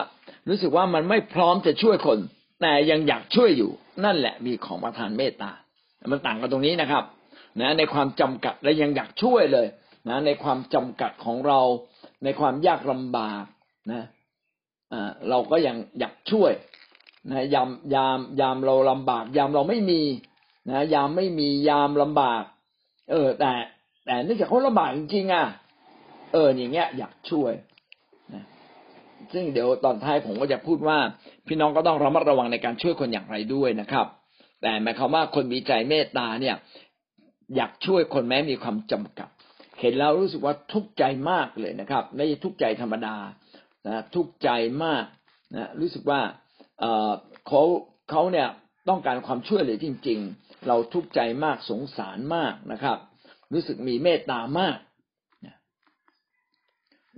[0.48, 2.18] รู้สึกว่ามันไม่พร้อมจะช่วยคน
[2.60, 3.70] แต่ยังอยากช่วยอยู่
[4.04, 5.50] นั่นแหละมีของประทานเมตตา
[6.12, 7.04] มันต่างกันตรงนี้นะครับ
[7.60, 9.66] นะในความจำกัดและยังอยากช่วยเลย
[10.08, 11.60] นะในความจำกัดของเรา
[12.22, 13.44] ในความยากลำบาก
[13.92, 14.02] นะ
[15.28, 16.52] เราก็ยังอยากช่วย
[17.30, 20.02] นะยามยามยามเราลำบาก ยามเราไม่มี
[20.70, 22.42] นะยามไม่มียามลำบาก
[23.10, 23.52] เออ แต่
[24.06, 25.46] แต่เนื่องจากเขาลำบากจริงๆอะ
[26.32, 27.52] เอออย่างเงี้ย อยากช่วย
[28.34, 28.44] นะ
[29.32, 30.98] ซึ่งเดี๋ยวตอนท้ายผมก็จะพูดว่า
[31.46, 34.06] พี่น้องก็ต้องระมัดระวังในการช่วยคนอย่างไรด้วยนะครับ
[34.60, 36.56] แต่หมายความว่าคนมีใจเมตตาเนี่ย
[37.56, 39.28] อยากช่วยคนแม้มีความจำกัด
[39.84, 43.16] เห็นแล้วรู้สึกว่าทุกข์ใจมากเลยนะครับไม่ใช่ทุกข์ใจธรรมดา
[43.86, 44.48] นะทุกข์ใจ
[44.84, 45.04] มาก
[45.54, 46.20] นะรู้สึกว่า
[47.46, 47.62] เขา
[48.10, 48.48] เขาเนี่ย
[48.88, 52.98] ต้องการความช่วยเหลือจริง ๆ เราทุกข์ใจมากสงสารมากนะครับ
[53.52, 54.78] รู้สึกมีเมตตามาก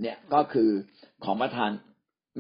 [0.01, 0.71] เนี่ยก็คือ
[1.25, 1.71] ของประทาน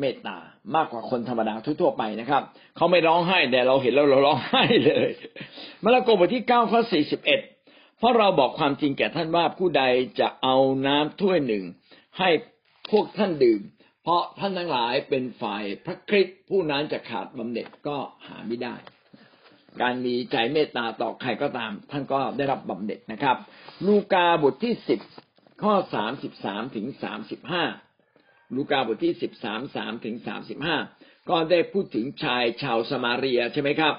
[0.00, 0.36] เมตตา
[0.76, 2.42] มากกว่าคนธรรมดาทั่วๆไปนะครับ
[2.76, 5.10] เขาไม่ร้องไห้แต่เราเห็นแล้วเราร้องไห้เลย
[5.82, 7.40] มาระโกบทที่เก้าข้อสี่สิบเอ็ด
[7.98, 9.82] เพราะเราบอกความจริงแก่ท่านว่าผู้ใด
[10.20, 10.56] จะเอา
[10.86, 11.64] น้ำถ้วยหนึ่ง
[12.18, 12.28] ให้
[12.90, 13.62] พวกท่านดื่ม
[14.02, 18.74] เพราะท่านทั้งหลายเป็นฝ่ายพระคริสต์ผู้นั้นจะขาดบำเหน็จก็หาไม่ได้
[19.80, 23.36] การมีใจเมตตาต่อใครก็ตาม ท่านก็ได้รับบำเหน็จนะครับ
[23.86, 25.00] ลูกาบทที่สิบ
[25.62, 27.64] ข้อสามสิบสามถึงสามสิบห้า
[28.56, 30.76] ลูกาบทที่สิบสามสามถึงสามสิบห้า
[31.30, 33.94] ก็ได้พูดถึงชายชาวสมาเรียใช่ไหมครับ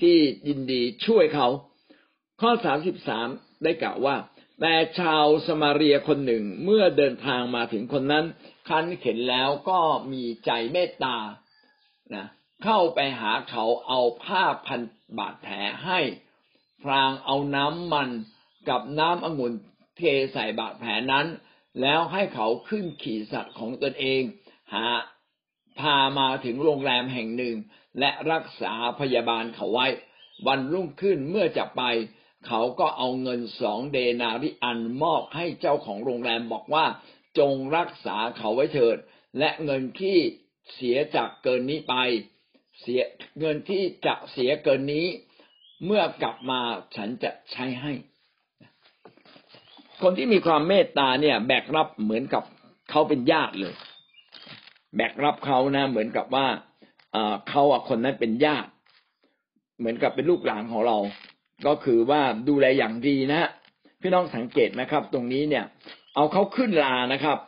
[0.00, 0.16] ที่
[0.48, 1.48] ยินดีช่วยเขา
[2.40, 3.28] ข้อสามสิบสาม
[3.62, 4.16] ได้กล่าวว่า
[4.60, 8.24] แต่ชาวสมาเรียคนหนึ่งเมื่อเดินทางมาถึงคนนั้น
[8.68, 9.80] คันเข็นแล้วก็
[10.12, 11.16] มีใจเมตตา
[12.14, 12.26] นะ
[12.64, 14.80] เข้าไปหาเขาเอาผ้าพัน
[15.18, 16.00] บาดแผลให้
[16.82, 18.10] พรางเอาน้ำมัน
[18.68, 19.52] กับน้ำองุ่น
[19.96, 20.00] เท
[20.32, 21.26] ใส่บาดแผลนั้น
[21.80, 24.22] แล้วให้เขาขึ้นขี่สัตว์ของตนเอง
[24.72, 24.84] หา
[25.80, 27.56] พามาถึงโรงแรมแห่งหนึ่ง
[27.98, 29.86] และรักษาพยาบาลเขาไว้
[30.46, 31.82] วันรุ่งขึ้นเมื่อจะไป
[32.46, 36.84] เขาก็เอาเงินสองเดนาริอันมอบให้เจ้าของโรงแรมบอกว่า
[37.38, 38.96] จงรักษาเขาไว้เถิด
[39.38, 40.18] และเงินที่
[40.74, 41.94] เสียจากเกินนี้ไป
[42.80, 43.00] เสีย
[43.40, 45.06] เงินที่จะเสียเกินนี้
[45.84, 46.60] เมื่อกลับมา
[46.96, 47.92] ฉันจะใช้ให้
[50.02, 52.42] คนที่มีความเมตตาเนี่ย แบกรับเหมือนกับ
[52.90, 53.74] เขาเป็นญาติเลย
[54.96, 56.46] แบกรับเขานะเหมือนกับว่า
[57.48, 58.70] เขาอะคนนั้นเป็นญาติ
[59.78, 60.98] เหมือนกับเป็นลูกหลานของเรา
[61.66, 63.50] ก็คือว่าดูแลอย่างดีนะ
[64.00, 65.64] พี่น้องสังเกตนะครับ ตรงนี้เนี่ย
[66.14, 67.38] เอาเขาขึ้นลานะครับ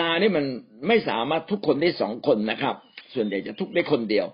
[0.00, 0.44] ลานี่มัน
[0.88, 2.74] ไม่สามารถทุกคนได้สองคนนะครับ
[3.14, 4.26] ส่วนใหญ่จะทุกได้คนเดียว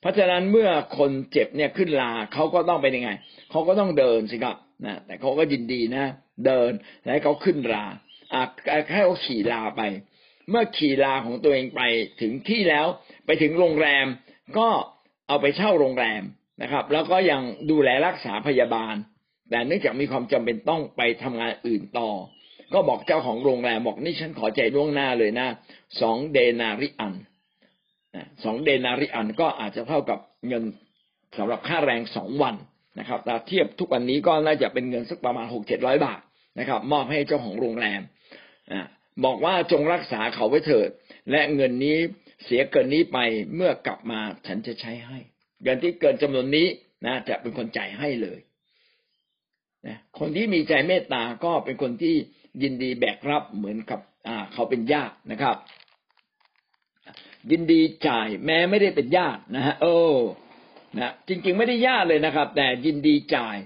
[0.00, 3.10] เพราะฉะนั้นเมื่อคนเจ็บเนี่ยขึ้นลาเขาก็ต้องเป็นยังไง
[3.50, 6.04] เขาก็ต้องเดินสิครับนะแต่เขาก็ยินดีนะ
[6.46, 6.70] เดิน
[7.12, 7.84] ให้เขาขึ้นลา
[8.32, 8.42] อ่า
[8.92, 9.82] ให้เขาขี่ลาไป
[10.50, 11.82] เมื่อขี่ลาของตัวเองไป
[12.20, 12.86] ถึงที่แล้ว
[13.26, 14.06] ไปถึงโรงแรม
[14.58, 14.68] ก็
[15.28, 16.22] เอาไปเช่าโรงแรม
[16.62, 18.94] นะครับ แล้วก็ยังดูแลรักษาพยาบาล
[19.50, 22.10] แต่เนื่องจากมีความจำเป็นต้องไปทำงานอื่นต่อ
[22.74, 25.48] ก็บอกเจ้าของโรงแรมบอกนี่ฉันขอใจล่วงหน้าเลยนะ
[26.00, 27.14] สองเดนาริอัน
[28.44, 30.18] สองเดนาริอันก็อาจจะเท่ากับ
[30.48, 30.64] เงิน
[31.38, 32.54] สำหรับค่าแรงสองวัน
[32.98, 36.20] นะครับแต่เทียบทุกวันนี้ก็น่าจะเป็นเงินสักประมาณหกเจ็ดร้อยบาท
[36.58, 38.00] นะครับ มอบให้เจ้าของโรงแรม
[39.24, 40.90] บอกว่าจงรักษาเขาไว้เถิด
[41.30, 41.96] และเงินนี้
[42.44, 43.18] เสียเกินนี้ไป
[43.54, 45.18] เมื่อกลับมาฉันจะใช้ให้
[45.62, 46.66] เงินที่เกินจำนวนนี้
[47.06, 48.38] นะ จะเป็นคนจ่ายให้เลย
[49.86, 52.14] นะคนที่มีใจเมตตาก็เป็นคนที่
[52.62, 55.56] ยินดีแบกรับเหมือนกับอ่าเขาเป็นญาตินะครับ
[57.50, 60.16] ยินดีจ่ายแม้ไม่ได้เป็นญาตินะฮะเออ
[60.98, 63.56] นะจริง ๆ ไม่ได้ญาติเลยนะครับ แต่ยินดีจ่าย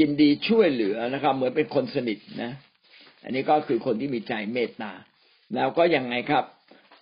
[0.00, 2.52] ยินดีช่วยเหลือนะครับ เหมือนเป็นคนสนิทนะ
[3.22, 4.92] อันนี้ก็คือคนที่มีใจเมตตา
[5.54, 6.44] แล้วก็ยังไงครับ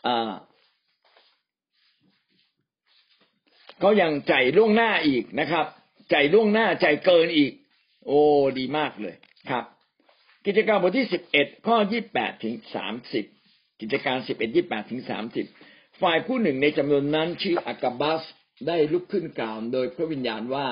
[0.06, 0.30] อ่า
[3.82, 5.66] ก็ยังใจล่วงหน้าอีกนะครับ
[6.10, 7.52] ใจล่วงหน้าใจเกินอีก
[8.06, 8.20] โอ้
[8.58, 9.14] ดีมากเลย
[9.50, 9.64] ครับ
[10.46, 13.24] กิจการบทที่สิบเอ็ดข้อยี่แปดถึงสามสิบ
[13.80, 15.46] กิจการสิบเอ็ดยี่แปดถึงสามสิบ
[16.00, 18.22] ฝ่ายผู้หนึ่งในจำนวนนั้นชื่ออากาบัส
[18.66, 20.68] ได้ลุกขึ้นกล่าวโดยพระวิญญาณว่า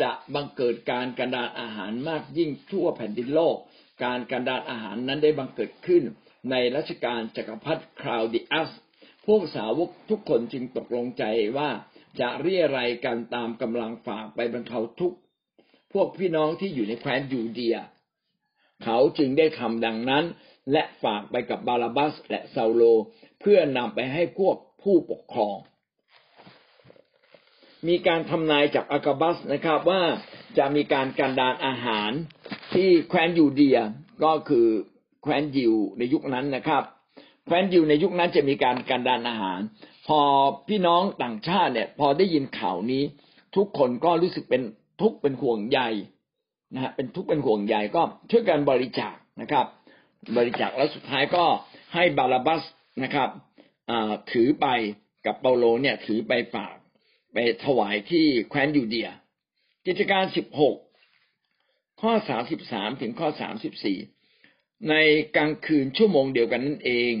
[0.00, 3.56] จะบังเกิดการกันดานอาหารมากยิ่งทั่วแผ่นดินโลก
[4.04, 6.02] การกันดานอาหารนั้นได้บังเกิดขึ้น
[6.50, 8.70] ในรัชกาลจักรพรรดิคราวดิอัส
[9.26, 11.24] พวกสาวกทุกคนจึงตกลงใจ
[11.58, 11.70] ว่า
[12.20, 15.18] จะเรียอะไรกันตามกำลังฝากไปบรรเทาทุกข์
[15.92, 17.76] พวกพี่น้องที่อยู่ในแคว้นยูเดีย
[18.84, 20.24] เขาจึงได้ทำดังนั้น
[20.72, 22.82] และฝากไปกับบาลาบัสและซาโล
[23.40, 25.56] เพื่อนำไปให้พวกผู้ปกครอง
[27.88, 30.02] มีการทำนายจากอากาบัสนะครับว่า
[30.58, 32.10] จะมีการการดานอาหาร
[32.74, 33.78] ที่แคว้นยูเดีย
[34.24, 34.66] ก็คือ
[35.22, 36.82] แคว้นยิวในยุคนั้นนะครับ
[37.46, 39.60] แคว้นยิวในยุคนั้นจะมีการการดานอาหาร
[40.06, 40.20] พอ
[40.68, 43.02] พี่น้องต่างชาติเนี่ย พอได้ยินข่าวนี้
[43.56, 44.62] ทุกคนก็รู้สึกเป็น
[45.00, 45.80] ทุกเป็นห่วงใย
[46.74, 49.66] นะฮะเป็นทุกเป็นห่วงใยก็ช่วยกันบริจาคนะครับ
[50.36, 51.44] บริจาคแล้วสุดท้ายก็
[51.94, 52.62] ให้บาลาบัส
[53.02, 53.28] นะครับ
[54.32, 54.66] ถือไป
[55.26, 56.76] กับเปาโลเนี่ยถือไปฝาก
[57.32, 59.08] ไปถวายที่แคว้นยูเดีย
[59.86, 60.76] กิจการสิบหก
[62.00, 63.98] ข้อสามสิบสามถึงข้อสามสิบสี่
[64.90, 64.94] ใน
[65.36, 67.12] กลางคืนชั่วโมงเดียวกันนั่นเอง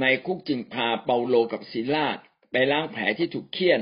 [0.00, 2.18] ในคุกจึงพาเปาโลกับศิลาด
[2.52, 3.80] ไปล้างแผลที่ถูกเคี่ยน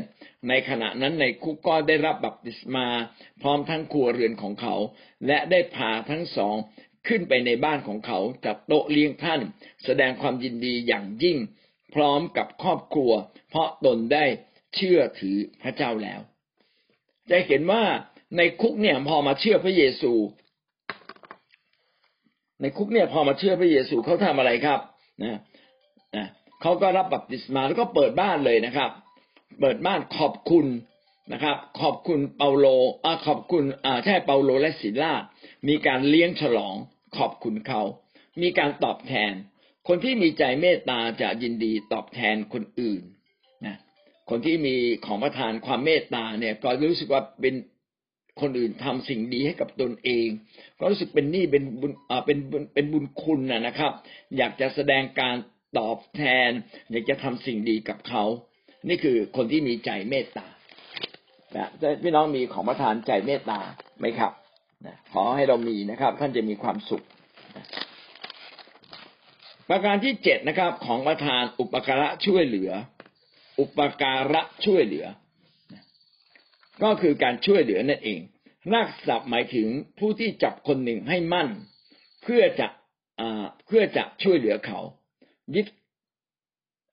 [0.48, 2.86] ในขณะนั้นในคุกก็ได้รับบัพติศมา
[3.42, 4.74] พร้อมทั้งครัวเรือนของเขา
[5.26, 6.56] และได้พาทั้งสอง
[7.08, 9.40] ขึ้นไปในบ้านของเขาจัดโต๊ะเลี้ยงท่าน
[9.84, 11.38] แสดงความยินดีอย่างยิ่ง
[11.94, 13.12] พร้อมกับครอบครัว
[13.50, 14.24] เพราะตนได้
[14.74, 16.20] เชื่อถือพระเจ้าแล้ว
[17.30, 17.82] จะเห็นว่า
[18.36, 20.12] ในคุกเนี่ยพอมาเชื่อพระเยซู
[22.60, 24.80] ในคุกเนี่ยพอมาเชื่อพระเยซูเขาทำอะไรครับ
[25.22, 25.38] นะ
[26.16, 26.26] นะ
[26.60, 28.90] เขาก็รับบัพติศมาแล้วก็เปิดบ้านเลยนะครับ
[29.60, 30.66] เปิดบ้านขอบคุณ
[31.32, 32.66] นะครับ ขอบคุณเปาโล
[33.04, 35.14] อขอบคุณอ่าใช่เปาโลและศิลา
[35.68, 36.74] มีการเลี้ยงฉลอง
[37.16, 37.82] ขอบคุณเขา
[38.42, 39.32] มีการตอบแทน
[39.88, 43.02] คนที่มีใจเมตตาจะยินดีตอบแทนคนอื่น
[43.66, 43.76] นะ
[44.30, 44.74] คนที่มี
[45.06, 47.54] ของประทานความเมตตาเนี่ย ก็รู้สึกว่าเป็น
[48.40, 50.28] คนอื่นทำสิ่งดีให้กับตนเอง
[50.78, 52.38] ก็รู้สึกเป็นหนี้เป็นบุญอ่าเป็น
[52.74, 53.92] เป็นบุญคุณนะครับ
[54.36, 55.36] อยากจะแสดงการ
[55.78, 56.50] ตอบแทน
[56.90, 58.24] อยากจะทำสิ่งดีกับเขา
[58.88, 60.46] นี่คือคนที่มีใจเมตตา
[61.56, 61.68] นะ
[62.02, 63.60] พี่น้องมีของประทานใจเมตตา
[63.98, 64.32] ไหมครับ
[64.86, 67.04] นะขอให้เรามีนะครับ ท่านจะมีความสุข
[69.70, 72.70] ประการที่เจ็ดนะครับ ของประทานอุปการะช่วยเหลือ
[73.60, 75.06] อุปการะช่วยเหลือ
[76.82, 78.20] ก็คือการช่วยเหลือนั่นเอง
[78.74, 81.48] นักศัพท์หมายถึงผู้ที่จับคนหนึ่งให้มั่น
[82.22, 82.68] เพื่อจะ
[83.66, 84.80] เพื่อจะช่วยเหลือเขา
[85.54, 85.66] ยึด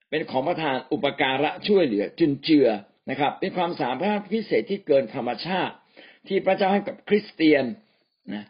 [0.09, 2.67] เป็นของประทานอุปการะช่วยเหลือจุนเจือ
[3.09, 5.75] นะครับ เป็นความสามารถพิเศษที่เกินธรรมชาติ
[6.27, 7.65] ที่พระเจ้าให้กับคริสเตียน
[8.33, 8.45] นะ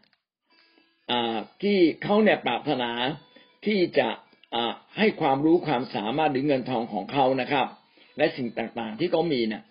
[1.64, 2.92] ที่เขาเนี่ยปรารถนา
[3.66, 4.10] ที่จะ
[4.98, 7.68] ให้ความรู้ความสามารถหรือเงินทองของเขานะครับ
[8.18, 9.62] และสิ่งต่างๆที่เขามีเนี่ย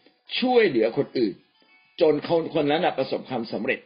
[0.41, 1.35] ช่วยเหลือคนอื่น
[2.01, 3.81] จนคนคนนั้นประสบความสำเร็จ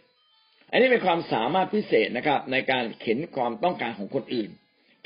[0.70, 4.50] อันนี้เป็นความสามารถพิเศษนะครับ ในการเข็นความต้องการของคนอื่น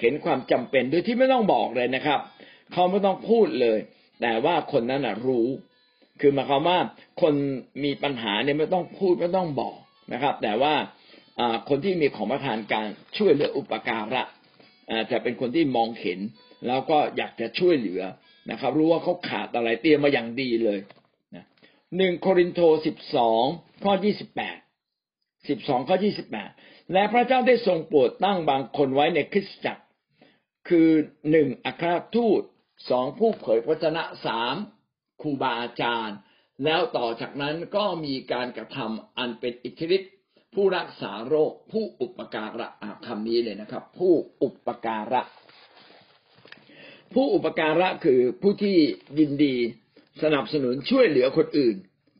[0.00, 2.20] เข็นความจำเป็นโดยที่ไม่ต้องบอกเลยนะครับ
[2.72, 3.78] เขาไม่ต้องพูดเลย
[4.20, 5.48] แต่ว่าคนนั้นรู้
[6.20, 6.78] คือหมายความว่า
[7.22, 7.34] คน
[7.84, 9.76] มีปัญหาเนี่ยไม่ต้องพูดไม่ต้องบอก
[10.12, 10.74] นะครับ แต่ว่า
[11.68, 12.86] คนที่มีของประทานการ
[13.16, 14.22] ช่วยเหลืออุปการะ
[15.10, 16.18] จะเป็นคนที่มองเห็น
[16.66, 18.02] แล้วก็อยากจะช่วยเหลือ
[18.50, 20.78] นะครับ รู้ว่าเขาขาดอะไรเตรียมมาอย่างดีเลย
[21.96, 23.44] หนึ่งโครินโตสิบสอง
[23.84, 24.58] ข้อยี่สิบแปด
[25.48, 26.50] สิบสองข้อยี่สิบแปด
[26.92, 29.82] และพระเจ้าได้ทรงโปรดตั้งบางคนไว้ในคริสตจักร
[30.68, 30.90] คือ
[31.30, 32.42] หนึ่งอัครทูต
[32.90, 34.56] สองผู้เผยพระชนะสาม
[35.22, 36.18] ครูบาอาจารย์
[36.64, 40.10] แล้วต่อจากนั้นก็มีการกระทำอันเป็นอิทธิฤทธิ
[40.54, 42.66] ผู้รักษาโรคผู้อุปการะ
[43.06, 45.20] คำนี้เลยนะครับ ผู้อุปการะ
[47.14, 48.76] ผู้อุปการะคือผู้ที่
[49.18, 49.54] ยินดี
[50.22, 51.76] สนับสนุนช่วยเหลือคนอื่น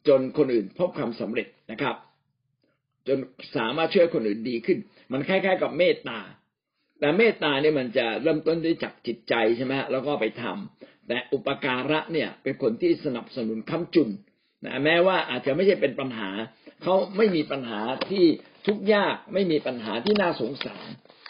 [0.08, 1.96] จนคนอื่นพบความสำเร็จนะครับ
[3.08, 3.18] จน
[3.56, 4.78] สามารถช่วยคนอื่นดีขึ้น
[5.12, 6.18] มันคล้ายๆกับเมตตา
[7.00, 14.08] แต่เมตตาเนี่ยมันจะเริ่มต้นด้วยจากจิตใจใช่ไหมแล้วก็ไปทำแต่อุปการะเนี่ยเป็นคนที่สนับสนุนค้ำจุน
[14.64, 16.30] นะแม้ว่าอาจจะไม่ใช่เป็นปัญหา
[16.82, 18.24] เขาไม่มีปัญหาที่
[18.66, 20.88] ทุกยากไม่มีปัญหาที่น่าสงสาร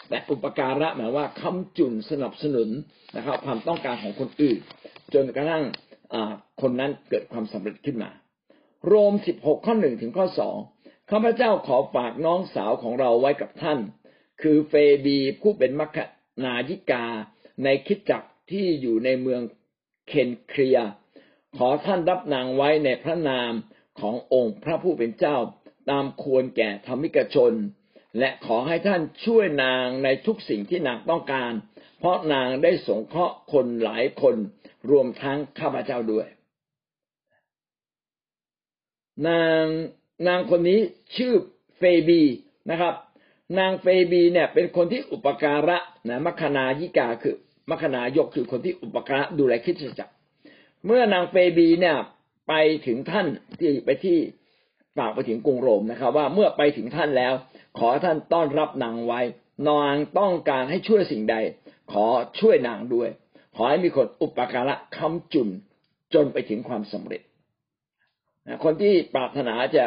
[0.09, 2.69] แต่อุปการะหมายว่าค้ำจุนสนับสนุน
[3.15, 4.59] นะครับ ความต้องการของคนอื่น
[5.13, 5.63] จนกระทั่ง
[6.61, 8.11] คนนั้นเกิดความสำเร็จขึ้นมา
[8.87, 10.57] โรมสิบหกข้อหนึ่งถึงข้อสอง
[11.11, 13.79] ข้าพเจ้าขอฝากน้องสาวของเราไว้กับท่าน
[14.43, 14.73] คือเฟ
[15.05, 15.97] บีผู้เป็นมัค
[16.43, 17.05] นายิกา
[17.63, 19.41] ในคิดจักที่อยู่ในเมือง
[20.07, 20.79] เคนเคลีย
[21.57, 23.53] ขอท่านรับนางไว้ในพระนาม
[23.99, 25.37] ขององค์พระผู้เป็นเจ้า
[25.89, 27.53] ตามควรแก่ธรรมิกชน
[28.19, 31.51] และขอให้ท่านช่วยนางในทุกสิ่งที่นางต้องการ
[31.99, 34.35] เพราะนางได้สงเคราะห์คนหลายคน
[34.91, 36.27] รวมทั้งข้าพเจ้าด้วย
[39.27, 39.63] นาง
[40.27, 40.79] นางคนนี้
[41.17, 41.33] ชื่อ
[41.77, 42.21] เฟบี
[42.71, 42.93] นะครับ
[43.59, 45.77] นางเฟบีเนี่ยเป็นคนที่อุปการะ
[46.09, 47.35] นะมัคนายิกาคือ
[47.69, 50.13] มัคณายกคือคนที่อุปการะดูแลคิดจักร
[50.85, 51.97] เมื่อนางเฟบีเนี่ย
[52.47, 52.53] ไป
[52.87, 53.27] ถึงท่าน
[53.59, 54.17] ที่ไปที่
[54.97, 57.33] ฝากไปถึงกรุงโรมนะครับ ว่าเมื่อไปถึงท่านแล้ว
[57.77, 59.21] ขอท่านต้อนรับนางไว้
[59.69, 61.35] นางต้องการให้ช่วยสิ่งใด
[61.91, 62.05] ขอ
[62.39, 63.09] ช่วยนางด้วย
[63.55, 65.49] ขอให้มีคนอุปการะคำจุน
[66.13, 67.21] จนไปถึงความสำเร็จ
[68.63, 69.85] คนที่ปรารถนาจะ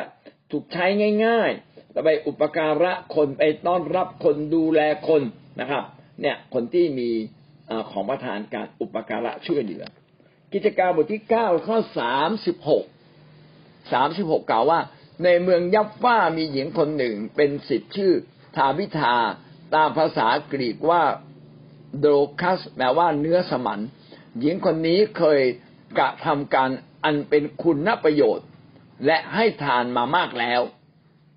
[0.50, 0.84] ถูกใช้
[1.24, 1.73] ง่าย ๆ
[2.04, 5.22] ไปอุปการะคนไปต้อนรับคนดูแลคน
[5.60, 5.84] นะครับ
[6.20, 7.10] เนี่ยคนที่มี
[7.90, 9.84] ของประทานการอุปการะช่วยเหลือ
[10.52, 12.84] กิจการบทที่เก้าข้อสามสิบหก
[13.92, 14.80] สามสิบหกกล่าวว่า
[15.24, 18.12] ในเมืองยับฟ้ามีหญิงคนหนึ่งเป็นสิทธิ์ชื่อ
[18.56, 19.16] ทาวิทา
[19.74, 21.02] ตามภาษากรีกว่า
[22.00, 22.06] โด
[22.40, 23.80] คัสแปลว่าเนื้อสมัน
[24.40, 25.40] หญิงคนนี้เคย
[25.98, 26.70] กระทำการ
[27.04, 28.46] อันเป็นคุณประโยชน์
[29.06, 30.60] และให้ทานมามากแล้ว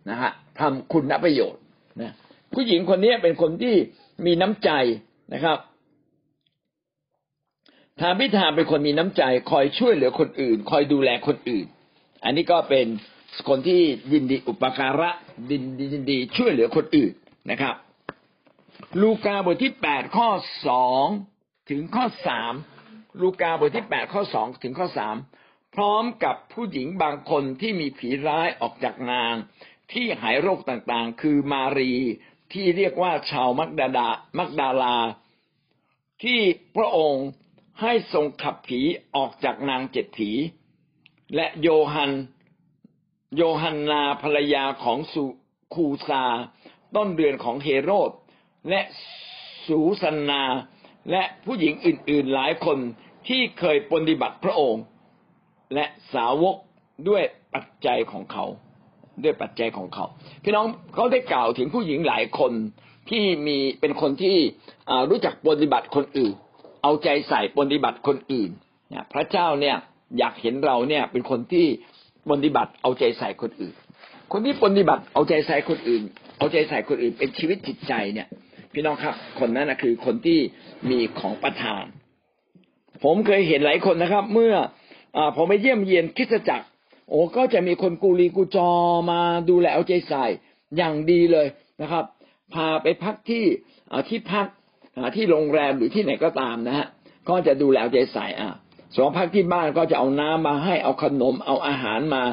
[0.10, 1.62] นะฮะ ทำคุณประโยชน์
[2.02, 2.14] นะ
[2.54, 3.76] ผู้หญิงคนนี้เป็นคนที่
[4.26, 4.70] มีน้ำใจ
[5.34, 5.58] นะครับ
[8.00, 11.66] ทาพิธาเป็นคนมีน้ำใจ คอยช่วยเหลือคนอื่น คอยดูแลคนอื่น
[12.24, 12.86] อันนี้ก็เป็น
[13.50, 13.82] คนที่
[14.14, 15.10] ยินดีอุปการะ
[15.50, 17.14] ดินยินดีช่วยเหลือคนอื่น
[17.52, 17.76] นะครับ
[19.02, 20.30] ลูกาบทที่แปดข้อ
[20.68, 21.06] สอง
[21.70, 22.54] ถึงข้อสาม
[23.22, 25.16] ลูกาบทที่แปดข้อสองถึงข้อสาม
[25.76, 29.34] พร้อมกับผู้หญิงบางคนที่มีผีร้ายออกจากนาง
[29.94, 31.94] ที่หายโรคต่างๆ คือมารี
[32.54, 34.98] ที่เรียกว่าชาวมักดาดามักดาลา
[36.24, 36.40] ที่
[36.76, 37.26] พระองค์
[37.82, 38.82] ให้ทรงขับผี
[39.16, 40.32] ออกจากนางเจ็ดผี
[41.36, 42.12] และโยฮัน
[43.36, 45.26] โยฮันนาภรรยาของสุ
[45.74, 46.26] คูซา
[46.96, 48.12] ต้นเดือนของเฮโรด
[48.70, 48.82] และ
[49.68, 50.44] สูสันนา
[51.12, 52.78] และผู้หญิงอื่นๆหลายคน
[53.28, 54.84] ที่เคยปฏิบัติพระองค์
[55.74, 56.56] และสาวก
[57.08, 57.24] ด้วย
[57.54, 58.46] ปัจจัยของเขา
[59.24, 60.06] ด้วยปัจจัยของเขา
[60.44, 62.54] พี่น้องเขาได้กล่าวถึงผู้หญิงหลายคน
[63.10, 64.38] ที่มีเป็นคนที่
[65.10, 66.34] รู้จักปฏิบัติคนอื่น
[66.84, 68.50] เอาใจใส่ปฏิบัติคนอื่น
[69.14, 69.76] พระเจ้าเนี่ย
[70.20, 71.66] อยากเห็นเราเนี่ยเป็นคนที่
[72.32, 73.76] ปฏิบัติเอาใจใส่คนอื่น
[74.32, 76.04] คนที่ปฏิบัติเอาใจใส่คนอื่น
[76.38, 78.28] เอาใจใส่คนอื่น เป็นชีวิตจิตใจเนี่ย
[78.74, 80.40] พี่น้องครับ คนนั้นนะคือคนที่
[80.90, 81.86] มีของประทาน
[83.04, 84.54] ผมเคยเห็นหลายคนนะครับ เมื่อ
[85.18, 86.68] อผมไปเยี่ยมเยียนคริสตจักร
[87.10, 88.70] โอ้ก็จะมีคนกูรีกูจอ
[89.12, 90.26] มาดูแลเอาใจใส่
[90.78, 91.48] อย่างดีเลย
[91.82, 92.06] นะครับ
[92.54, 93.46] พาไปพักที่
[94.10, 94.48] ที่พัก
[95.16, 96.88] ที่โรงแรมหรือที่ไหนก็ตามนะฮะ
[97.30, 98.52] ก็จะดูแลเอาใจใส่อะ
[98.98, 102.24] สองพักที่บ้านก็จะเอาน้ำมาให้เอาขนมเอาอาหารมา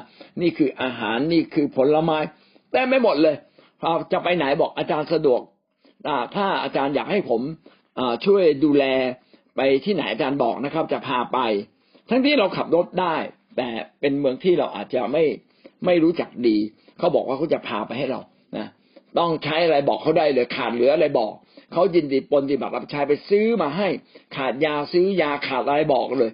[0.41, 2.19] นี่คืออาหารนี่คือผลไม้
[2.73, 3.37] แต่ไม่หมดเลย
[3.81, 5.41] พอจะไปไหนบอกอาจารย์สะดวก
[6.35, 7.41] ถ้าอาจารย์อยากให้ผม
[8.27, 8.85] ช่วยดูแล
[9.57, 11.39] ไปที่ไหนอาจารย์บอกนะครับ จะพาไป
[12.11, 13.15] ทั้งที่เราขับรถได้
[13.57, 13.69] แต่
[14.01, 15.25] เป็นเมืองที่เราอาจจะไม่
[15.87, 16.57] ไม่รู้จักดี
[16.99, 18.21] เขาบอกว่าเขาจะพาไปให้เรา
[18.57, 18.67] นะ
[19.19, 21.33] ต้องใช้อะไรบอกเขาได้เลยขาดเหลืออะไรบอก
[21.73, 23.89] เขายินดีปฏิบัติรับใช้ไปซื้อมาให้
[24.37, 26.31] ขาดยาซื้อยาขาดอะไรบอกเลย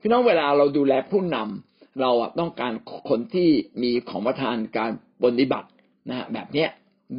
[0.00, 2.72] พี่น้องเวลาเราดูแลผู้นำเราต้องการ
[3.08, 3.48] คนที่
[3.82, 4.90] มีของประทานการ
[5.22, 5.68] ปฏิบัติ
[6.08, 6.68] นะฮะแบบเนี้ย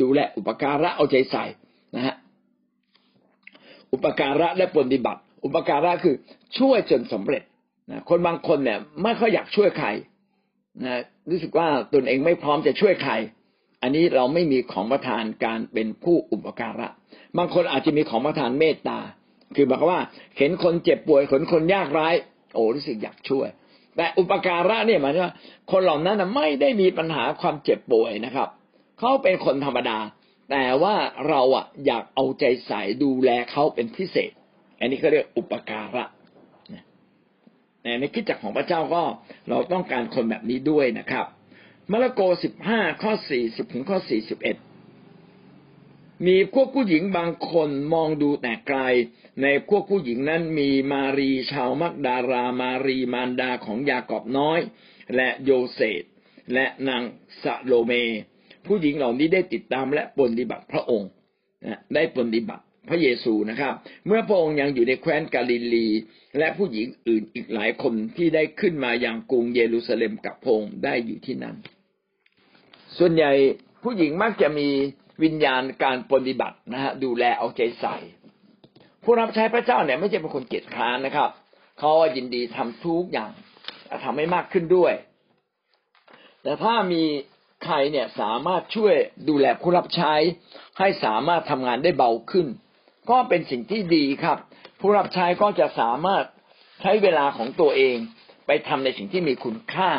[0.02, 1.46] ดูแลอุปการะเอาใจใส่
[1.96, 2.16] นะฮะ
[3.94, 6.16] อุปการะและปฏิบัติ อุปการะคือ
[6.58, 7.44] ช่วยจนสำเร็จ
[7.90, 9.88] นะคนบางคนเนี่ยไม่ค่อยอยากช่วยใคร
[10.86, 13.14] นะรู้สึกว่าตนเองไม่พร้อมจะช่วยใคร
[13.82, 16.88] อันนี้เราไม่มีของประทานการเป็นผู้อุปการะ
[17.38, 19.00] บางคนอาจจะมีของประทานเมตตา
[19.56, 20.00] คือบอกว่า
[20.38, 22.08] เห็นคนเจ็บป่วยเห็นคนยากไร้
[22.54, 23.48] โอ้รู้สึกอยากช่วย
[23.96, 25.34] แต่อุปการะเนี่ยหมายว่า
[25.72, 28.50] คนเหล่านั้นไม่ได้มีปัญหาความเจ็บป่วยนะครับ
[29.00, 29.98] เขาเป็นคนธรรมดา
[30.52, 30.96] แต่ว่า
[31.28, 34.32] เราอะอยากเอาใจใส่ดูแลเขาเป็นพิเศษ
[34.80, 36.04] อันนี้เขาเรียกอุปการะ
[37.84, 39.04] ในคิดจักของพระเจ้าก็
[39.50, 41.26] เราต้องการคนแบบนี้ด้วยนะครับ
[41.92, 44.58] มาระโกสิบห้าข้อสี่สิบถึงข้อสี่สิบเอ็ด
[46.28, 48.80] มีพวกผู้หญิงบางคนมองดูแต่ไกล
[49.42, 54.60] ในพวกผู้หญิงนั้นมีมารีชาวมักดารามารีมารดาของยากอบน้อย
[55.16, 56.04] และโยเซฟ
[56.54, 57.04] และนาง
[57.44, 57.92] สะโลเม
[58.66, 61.10] ผู้หญิงเหล่านี้ได้ติดตามและปฏิบัติพระองค์
[61.96, 63.74] ได้ปฏิบัติ พระเยซูนะครับ
[64.08, 65.88] เมื่อพระองค์ยังอยู่ในแคว้นกาลิลี
[66.38, 71.56] และผู้หญิงอื่นอีกหลายคนที่ได้ขึ้นมาอย่างกรุงเยรูซาเล็มกับพระองค์ได้อยู่ที่นั้น
[72.98, 73.32] ส่วนใหญ่
[73.84, 74.70] ผู้หญิงมักจะมี
[75.24, 77.98] วิญญาณการปฏิบัตินะฮะดูแลเอาใจใส่
[79.04, 81.30] ผู้รับใช้พระเจ้าเนี่ยไม่ใช่เป็นคนเกียจคร้านนะครับ
[81.80, 83.32] เขายินดีทำทุกอย่าง
[84.04, 84.94] ทำให้มากขึ้นด้วย
[86.44, 87.04] แต่ถ้ามี
[87.64, 88.96] ใครเนี่ยสามารถช่วย
[89.30, 90.14] ดูแลผู้รับใช้
[90.80, 92.48] ให้สามารถทำงานได้เบาขึ้น
[93.10, 94.38] ก็เป็นสิ่งที่ดีครับ
[94.80, 96.24] ผู้รับใช้ก็จะสามารถ
[96.82, 97.96] ใช้เวลาของตัวเอง
[98.48, 99.90] ไปทำในสิ่งที่มีคุณค่า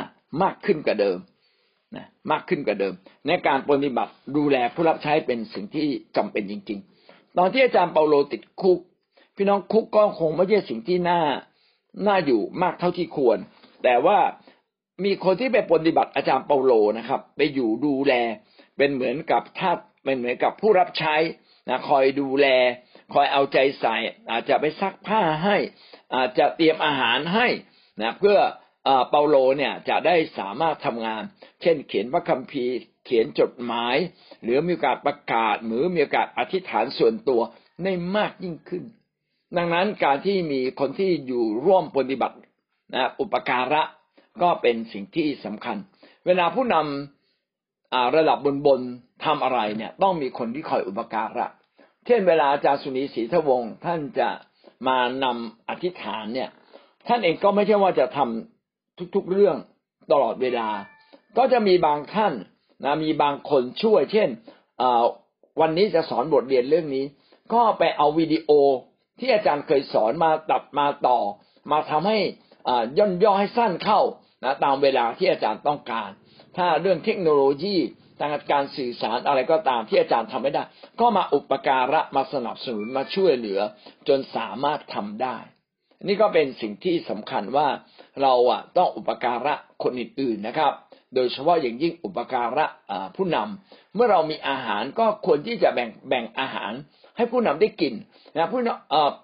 [0.43, 1.19] มากขึ้นกว่าเดิม
[1.97, 2.95] นะมากขึ้นกว่าเดิม
[3.27, 8.79] ในการปฏิบัติดูแลผู้รับใช้เป็นสิ่งที่จำเป็นจริง ๆ ตอนที่อาจารย์เปาโลติดคุก
[9.37, 11.21] พี่น้องคุกก็คงไม่ใช่สิ่งที่น่า
[12.07, 13.39] น่าอยู่มากเท่าที่ควร
[13.85, 14.19] แต่ว่า
[15.05, 18.13] มีคนที่ไปปฏิบัติอาจารย์เปาโลนะครับ ไปอยู่ดูแล
[18.77, 21.15] เป็นเหมือนกับทาสเป็นเหมือนกับผู้รับใช้
[21.69, 22.47] นะคอยดูแล
[23.15, 23.95] คอยเอาใจใส่
[24.31, 25.57] อาจจะไปซักผ้าให้
[26.15, 27.49] อาจจะเตรียมอาหารให้
[28.01, 28.39] นะเพื่อ
[29.11, 31.23] เปาโลเนี่ยจะได้สามารถทำงาน
[31.63, 33.97] เช่น เขียนพระคัมภีร์ เขียนจดหมาย
[34.43, 37.41] หรือมีโอกาสประกาศหรือมีโอกาสอธิษฐานส่วนตัว
[37.85, 38.85] ได้มากยิ่งขึ้น
[39.57, 42.37] ดังนั้นการที่มีคนที่อยู่ร่วมปฏิบัติ
[42.95, 43.83] นะอุปการะ
[44.43, 45.77] ก็เป็นสิ่งที่สำคัญ
[46.27, 48.81] เวลาผู้นำระดับบนบน
[49.25, 51.47] ทำอะไรเนี่ย ต้องมีคนที่คอยอุปการะ
[52.07, 54.29] เช่นเวลาอาจารย์สุนีศรีทวงศ์ท่านจะ
[54.89, 56.51] มานำอธิษฐานเนี่ย
[57.07, 59.57] ท่านเองก็ไม่ใช่ว่าจะทำทุกๆเรื่อง
[60.13, 60.69] ตลอดเวลา
[61.39, 62.33] ก็จะมีบางท่าน
[62.85, 64.29] นะมีบางคนช่วย เช่น
[65.61, 67.05] วันนี้จะสอนบทเรียนเรื่องนี้
[67.53, 68.51] ก็ไปเอาวิดีโอ
[69.19, 71.19] ที่อาจารย์เคยสอนมาตัดมาต่อ
[71.71, 72.19] มาทำให้
[72.99, 74.01] ย่นย่อให้สั้นเข้า
[74.45, 76.11] นะตามเวลาที่อาจารย์ต้องการ
[76.57, 77.77] ถ้าเรื่องเทคโนโลยี
[78.21, 80.63] ทางการสื่อสารอะไรก็ตามที่อาจารย์ทำไม่ได้
[81.01, 83.61] ก็มาอุปการะมาสนับสนุนมาช่วยเหลือ
[84.09, 85.37] จนสามารถทำได้
[86.07, 87.69] นี่ก็เป็นสิ่งที่สำคัญว่า
[88.23, 90.73] เราอะต้องอุปการะคนอื่นๆนะครับ
[91.15, 92.67] โดยเฉพาะอย่างยิ่งอุปการะ
[93.17, 96.73] ผู้นำเมื่อเรามีอาหารก็ควรที่จะแบ่งแบ่งอาหาร
[97.17, 97.95] ให้ผู้นำได้กิน
[98.37, 98.61] นะผู้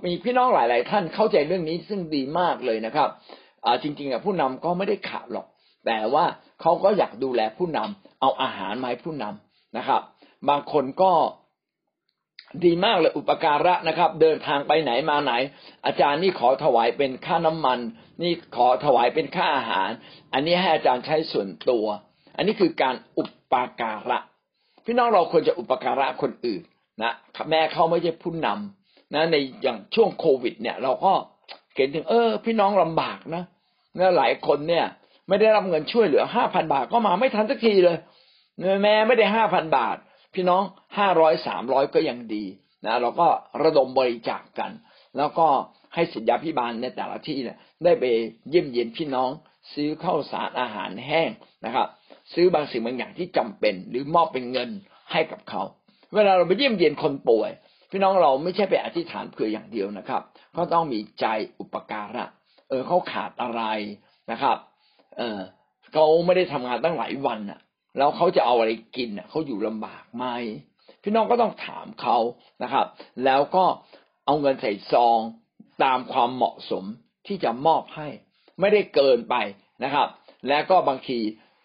[0.06, 3.08] มีพี่น้องหลาย ๆ ท่านเข้าใจเรื่องนี้ซึ่งดีมากเลยนะครับ
[3.82, 5.46] จริงๆอะผู้นำก็ไม่ได้ขาดหรอก
[5.86, 6.24] แต่ว่า
[6.60, 10.00] เขาก็อยากดูแลผู้นำเอาอาหารมาให้ผู้นำนะครับ
[10.48, 11.12] บางคนก็
[12.64, 15.32] ดีมากเลยอุปการะนะครับ เดินทางไปไหนมาไหน
[15.86, 17.78] อาจารย์นี่ขอถวายเป็นค่าน้ำมัน
[18.22, 19.90] นี่ขอถวายเป็นค่าอาหาร
[20.32, 21.86] อันนี้ให้อาจารย์ใช้ส่วนตัว
[22.36, 24.18] อันนี้คือการอุปการะ
[24.84, 26.62] พี่น้องเราควรจะอุปการะคนอื่น
[27.02, 27.12] นะ
[27.50, 31.12] แม่เขาไม่ใช่ผู้นำนะในอย่างช่วงโควิด เนี่ย เราก็
[31.74, 33.44] เห็นถึง เออ พี่น้องลำบากนะ
[33.96, 34.86] เนี่ยหลายคนเนี่ย
[35.28, 37.98] ไม่ได้รับเงินช่วยเหลือห้าพันบาทก็มาไม่ทันสักทีเลย
[38.82, 39.96] แม่ไม่ได้ห้าพันบาท
[40.34, 40.62] พี่น้อง
[40.98, 42.44] ห้าร้อยสามร้อยก็ยังดี
[42.84, 43.26] นะเราก็
[43.62, 44.70] ระดมบริจาคกกัน
[45.16, 45.46] แล้วก็
[45.94, 48.04] ให้สิทธาพิบาลในแต่ละที่เนี่ยได้ไป
[48.50, 49.30] เยี่ยมเยียนพี่น้อง
[49.74, 51.30] ซื้อข้าวสารอาหารแห้ง
[51.64, 51.88] นะครับ
[52.34, 54.70] ซื้อบางสิ่งบางอย่างที่จำเป็น หรือมอบเป็นเงิน
[55.12, 55.62] ให้กับเขา
[56.14, 57.50] เวลาเราไปเยี่ยมเยียนคนป่วย
[57.90, 60.22] พี่น้องเราไม่ใช่ไปอธิษฐานเพื่ออย่างเดียวนะครับ
[60.56, 61.26] ก็ต้องมีใจ
[61.58, 62.24] อุปการะ
[62.68, 63.62] เออเขาขาดอะไร
[64.30, 64.56] นะครับ
[65.18, 65.40] เออ
[65.92, 67.60] เขาไม่ได้ทำงานตั้งหลายวันอะ
[67.98, 70.24] แล้วเขาจะเอาอะไรกินอะเขาอยู่ลำบากไหม
[71.02, 72.18] พี่น้องก็ต้องถามเขา
[72.62, 72.86] นะครับ
[73.24, 73.64] แล้วก็
[74.26, 75.18] เอาเงินใส่ซอง
[75.84, 76.84] ตามความเหมาะสม
[77.26, 78.08] ที่จะมอบให้
[78.60, 79.34] ไม่ได้เกินไป
[79.84, 80.08] นะครับ
[80.48, 81.18] แล้วก็บางที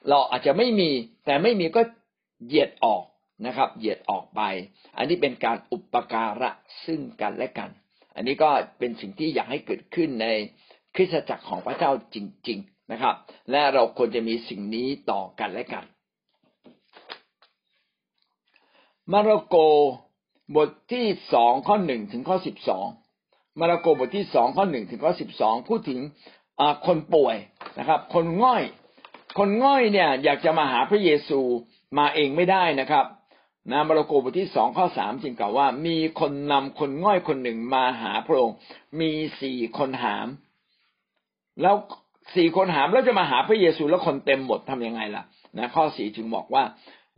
[0.10, 0.89] เราอาจจะไม่มี
[1.26, 1.82] แต่ไม่มีก็
[2.48, 3.04] เหยียดออก
[3.48, 4.42] นะครับ เหยียดออกไป
[4.98, 6.52] อันนี้เป็นการอุปการะ
[6.86, 7.70] ซึ่งกันและกัน
[8.16, 10.28] อันนี้ก็เป็นสิ่งที่อยากให้เกิดขึ้นใน
[10.96, 12.18] คริสตจักรของพระเจ้าจ
[12.50, 13.16] ริงๆ นะครับ
[13.52, 15.84] และเราควรจะมีสิ่งนี้ต่อกันและกัน
[19.12, 19.56] มาระโก
[20.56, 22.86] บทที่สองข้อหนึ่งถึงข้อสิบสอง
[23.60, 26.00] มาระโกบทที่สองข้อหนึ่งถึงข้อสิบสองพูดถึง
[26.88, 27.36] คนป่วย
[27.80, 28.64] นะครับ คนง่อย
[29.38, 31.39] คนง่อยเนี่ย อยากจะมาหาพระเยซู
[31.98, 33.06] มาเองไม่ได้นะครับ
[33.72, 38.56] นะมาระโกบทที่สองข้อสามจึงกล่าวว่า มีคนนำคนง่อยคนหนึ่งมาหาพระองค์
[39.00, 39.12] มี
[39.42, 40.28] สี่คนหาม
[41.62, 41.76] แล้ว
[42.36, 45.23] สี่คนหามแล้วจะมาหาพระเยซูแล้วคนเต็มหมดทํำยังไงล่ะ
[45.57, 46.63] นะข้อสี่จึงบอกว่า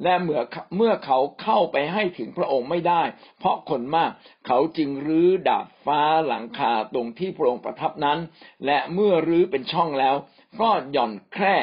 [0.03, 0.41] และเมื่อ
[0.77, 3.01] เมื่อเขาเข้าไปให้ถึงพระองค์ไม่ได้
[3.39, 4.11] เพราะคนมาก
[4.47, 8.19] เขาจึงรื้อดาดฟ้าหลังคาตรงที่พระองค์ประทับนั้น
[8.65, 10.15] และเมื่อรื้อเป็นช่องแล้ว
[10.61, 11.55] ก็หย่อนแคร่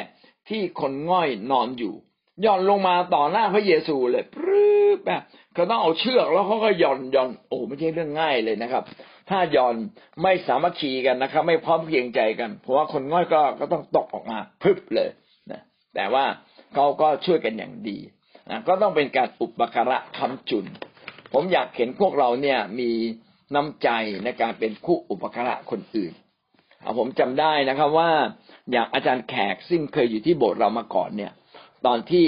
[0.49, 1.95] ที่คนง่อยนอนอยู่
[2.43, 5.23] หย่อนลงมาต่อหน้าพระเยซูเลยปรื้อแบบ
[5.55, 8.83] เขาต้องเอาเชือกแล้วเขาก็หย่อนหย่อนโอ้ไม่ใช่เรื่องง่ายเลยนะครับ
[9.31, 9.77] ถ้าย่อน
[10.23, 15.11] ไม่สามัคคีกันนะครับ ไม่พร้อมเพียงใจกันเพราะว่าคนง่อยก็ก็ต้องตกออกมาพึบเลย
[15.51, 15.61] นะ
[15.95, 16.25] แต่ว่า
[16.75, 17.99] เขาก็ช่วยกันอย่างดี
[18.51, 20.67] นะก็ต้องเป็นการอุปการะคำจุน
[21.33, 22.91] ผมอยากเห็นพวกเราเนี่ยมี
[23.55, 23.89] น้ำใจ
[24.25, 26.13] ในการเป็นผู้อุปการะคนอื่น
[26.99, 28.11] ผมจำได้นะครับว่า
[28.71, 31.33] อย่างอาจารย์แขกซึ่งเคยอยู่ที่โบสถ์เรามาก่อนเนี่ย
[31.87, 32.27] ตอนที่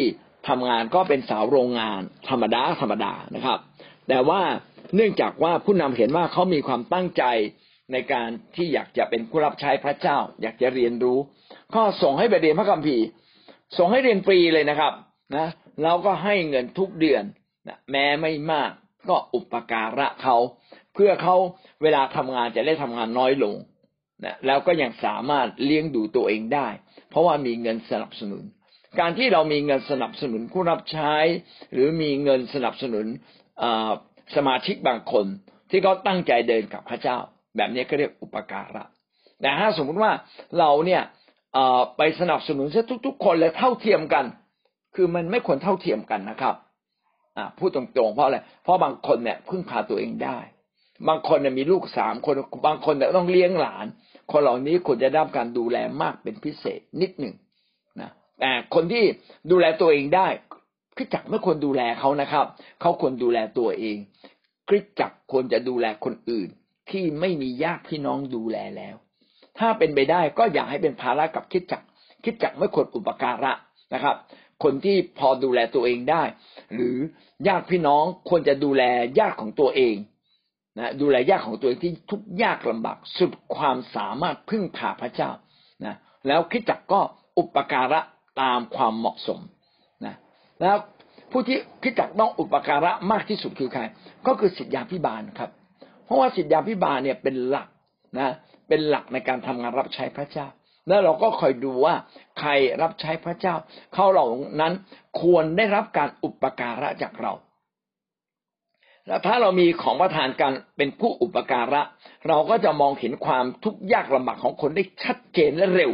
[0.49, 3.59] ทำงานก็เป็นสาวโรงงานธรรมดาธรรมดานะครับ
[4.09, 4.41] แต่ว่า
[4.95, 7.25] เนื่องจากว่าผู้นำเห็นว่าเขามีความตั้งใจ
[7.93, 11.19] ในการที่อยากจะเป็นผู้รับใช้พระเจ้า อยากจะเรียนรู้
[11.75, 13.05] ก็ส่งให้ไปเรียนพระคัมภีร์
[13.79, 14.93] ส่งให้เรียนฟรีเลยนะครับ
[15.37, 15.49] นะ
[15.83, 17.25] เราก็ให้เงินทุกเดือน
[17.69, 18.71] นะแม้ไม่มาก
[19.09, 20.37] ก็อุปการะเขา
[20.95, 21.37] เพื่อเขา
[21.83, 23.55] เวลาทำงานจะได้ทำงานน้อยลง
[24.25, 26.69] นะแล้วก็ยังสามารถเลี้ยงดูตัวเองได้
[27.11, 28.43] เพราะว่ามีเงินสนับสนุน
[29.01, 31.15] การที่เรามีเงินสนับสนุนผู้รับใช้
[31.73, 33.07] หรือมีเงินสนับสนุน
[34.37, 35.27] สมาชิกบางคน
[35.71, 37.17] ที่เขาตั้งใจเดินกับพระเจ้า
[37.57, 38.85] แบบนี้ก็เรียกอุปการะ
[39.41, 40.13] แต่ถ้าสมมุติว่า
[40.59, 41.03] เราเนี่ย
[41.97, 44.25] ไปสนับสนุนซะทุก ๆ คนเลยเท่าเทียมกัน
[44.95, 46.55] คือมันไม่ควรเท่าเทียมกันนะครับ
[47.59, 50.39] พูดตรงๆเพราะอะไรเพราะบางคนเนี่ยพึ่งพาตัวเองได้
[51.09, 52.35] บางคนเนี่ยมีลูกสามคน
[52.67, 53.87] บางคนเนี่ยต้องเลี้ยงหลาน
[54.33, 57.35] คนเหล่านี้ควรจะได้รับการดูแลมากเป็นพิเศษนิดหนึ่ง
[58.01, 58.11] นะ
[58.41, 59.05] แต่คนที่
[59.51, 60.29] ดูแลตัวเองได้
[60.97, 62.47] คริสจักรไม่ควรดูแลเขานะครับ
[62.81, 63.97] เขาควรดูแลตัวเอง
[64.69, 66.49] คริสจักรควรจะดูแลคนอื่น
[66.91, 68.97] ที่ไม่มีญาติพี่น้องดูแลแล้ว
[69.59, 71.87] ถ้าเป็นไปได้ก็อย่าให้เป็นภาระกับคริสจักร
[72.23, 73.53] คริสจักรไม่ควรอุปการะ
[73.95, 74.17] นะครับ
[74.63, 76.23] คนที่พอดูแลตัวเองได้
[76.75, 76.97] หรือ
[77.49, 78.83] ญาติพี่น้องควรจะดูแล
[79.19, 79.97] ญาติของตัวเอง
[80.79, 85.31] นะดูแลญาติของตัวเองที่ทุกยากลำบากสุดความสามารถพึ่งพาพระเจ้า
[85.85, 87.01] นะแล้วคิดจักก็
[87.39, 88.01] อุปการะ
[88.41, 89.41] ตามความเหมาะสม
[90.63, 90.77] แล้ว
[91.31, 93.83] ผู้ที่คิดจักต้องอุปการะมากที่สุดคือใคร
[94.27, 95.51] ก็คือสิทธยาพิบาลครับ
[96.05, 97.69] เพราะว่าสิทธยาพิบาลเนี่ยเป็นหลัก
[98.19, 98.31] นะ
[98.69, 100.47] เป็นหลักในการทำงานรับใช้พระเจ้า
[100.89, 101.95] แล้วเราก็คอยดูว่า
[102.39, 102.51] ใคร
[102.83, 103.55] รับใช้พระเจ้า
[103.95, 104.27] เขาเหล่า
[104.61, 104.73] นั้น
[105.21, 107.33] ควรได้รับการอุปการะจากเรา
[109.07, 111.83] แล้วถ้าเรามีของประทานการเป็นผู้อุปการะ
[112.29, 115.93] เราก็จะมองเห็นความทุกข์ยากลำบากของคนได้ชัดเจนและเร็ว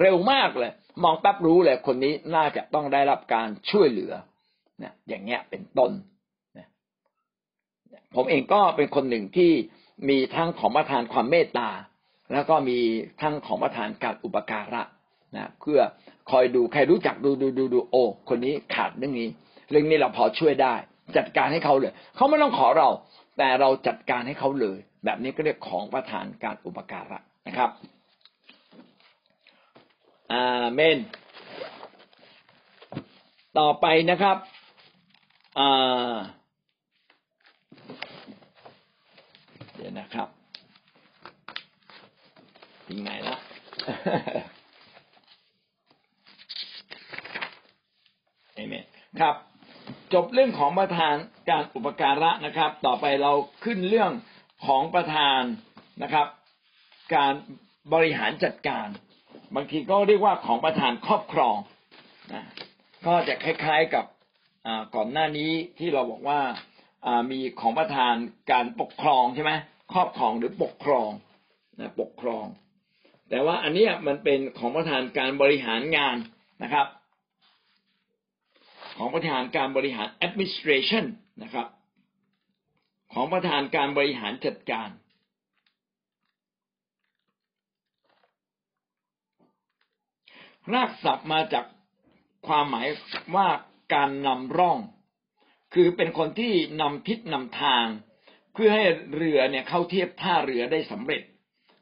[0.00, 0.72] เร็วมากเลย
[1.02, 4.12] มองแป๊บรู้เลยคนนี้น่าจะต้องได้รับการช่วยเหลือ
[4.82, 5.90] นะอย่างเงี้ยเป็นต้น
[6.58, 6.68] นะ
[8.14, 9.52] ผมเองก็เป็นคนหนึ่งที่
[10.08, 11.68] มีทั้งของประทานความเมตตา
[12.32, 12.78] แล้วก็มี
[13.20, 14.82] ทั้งของประทานการอุปการะ
[15.36, 15.80] นะเพื่อ
[16.30, 19.28] คอยดูใครรู้จักดูดูดูดูโอ้คนนี้ขาดเรื่องนี้
[19.70, 20.74] เรื่องนี้เราพอช่วยได้
[21.16, 22.88] จัดการให้เขาเลย เขาไม่ต้องขอเรา
[23.38, 27.70] แต่เราจัดการให้เขาเลย แบบนี้ก็เรียกของประทานการอุปการะนะครับ
[30.32, 30.98] อาเมน
[33.58, 34.36] ต่อไปนะครับ
[35.58, 36.16] อ่า
[39.74, 40.28] เดี๋ยวนะครับ
[42.90, 43.36] ยังไงละ
[48.54, 48.84] เอเมน
[49.20, 49.34] ครับ
[50.12, 51.14] จบเรื่องของประธาน
[51.50, 53.32] การอุปการะนะครับ ต่อไปเรา
[53.64, 54.12] ขึ้นเรื่อง
[54.66, 55.42] ของประธาน
[56.02, 56.26] นะครับ
[57.14, 57.32] การ
[57.92, 58.88] บริหารจัดการ
[59.56, 61.56] บางทีก็เรียกว่าของประธานครอบครอง
[62.32, 62.42] นะ
[63.06, 64.04] ก็จะคล้าย ๆกับ
[64.94, 66.40] ก่อนหน้านี้ที่เราบอกว่า
[67.30, 68.14] มีของประธาน
[68.52, 69.52] การปกครองใช่ไหม
[69.92, 71.10] ครอบครองหรือปกครอง
[71.80, 72.46] นะปกครอง
[73.30, 76.16] แต่ว่าอันนี้มันเป็นของประธานการบริหารงาน
[76.62, 76.86] นะครับ
[78.98, 81.04] ของประธานการบริหาร administration
[81.42, 81.66] นะครับ
[83.12, 84.88] ของประธานการบริหารจัดการ
[90.74, 91.64] รากศัพท์มาจาก
[92.46, 92.86] ความหมาย
[93.36, 93.48] ว่า
[93.94, 94.78] การนำร่อง
[95.74, 97.86] คือเป็นคนที่นำทิศนำทาง
[98.54, 98.84] เพื่อให้
[99.14, 101.22] เรือเนี่ยเข้าเทียบท่าเรือได้สำเร็จ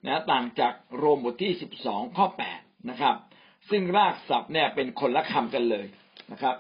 [0.07, 2.61] นะต่างจากโรมบทที่สิบสองข้อแปด
[2.91, 3.17] นะครับ
[3.71, 5.87] ซึ่งรากศัพท์เนี่ยเป็นคนละคำกันเลย
[6.33, 6.57] นะครับ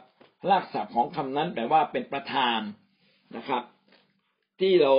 [0.50, 2.60] รากศัพท์ของคำนั้นแปลว่าเป็นประธาน
[3.36, 3.62] นะครับ
[4.60, 4.92] ที่เรา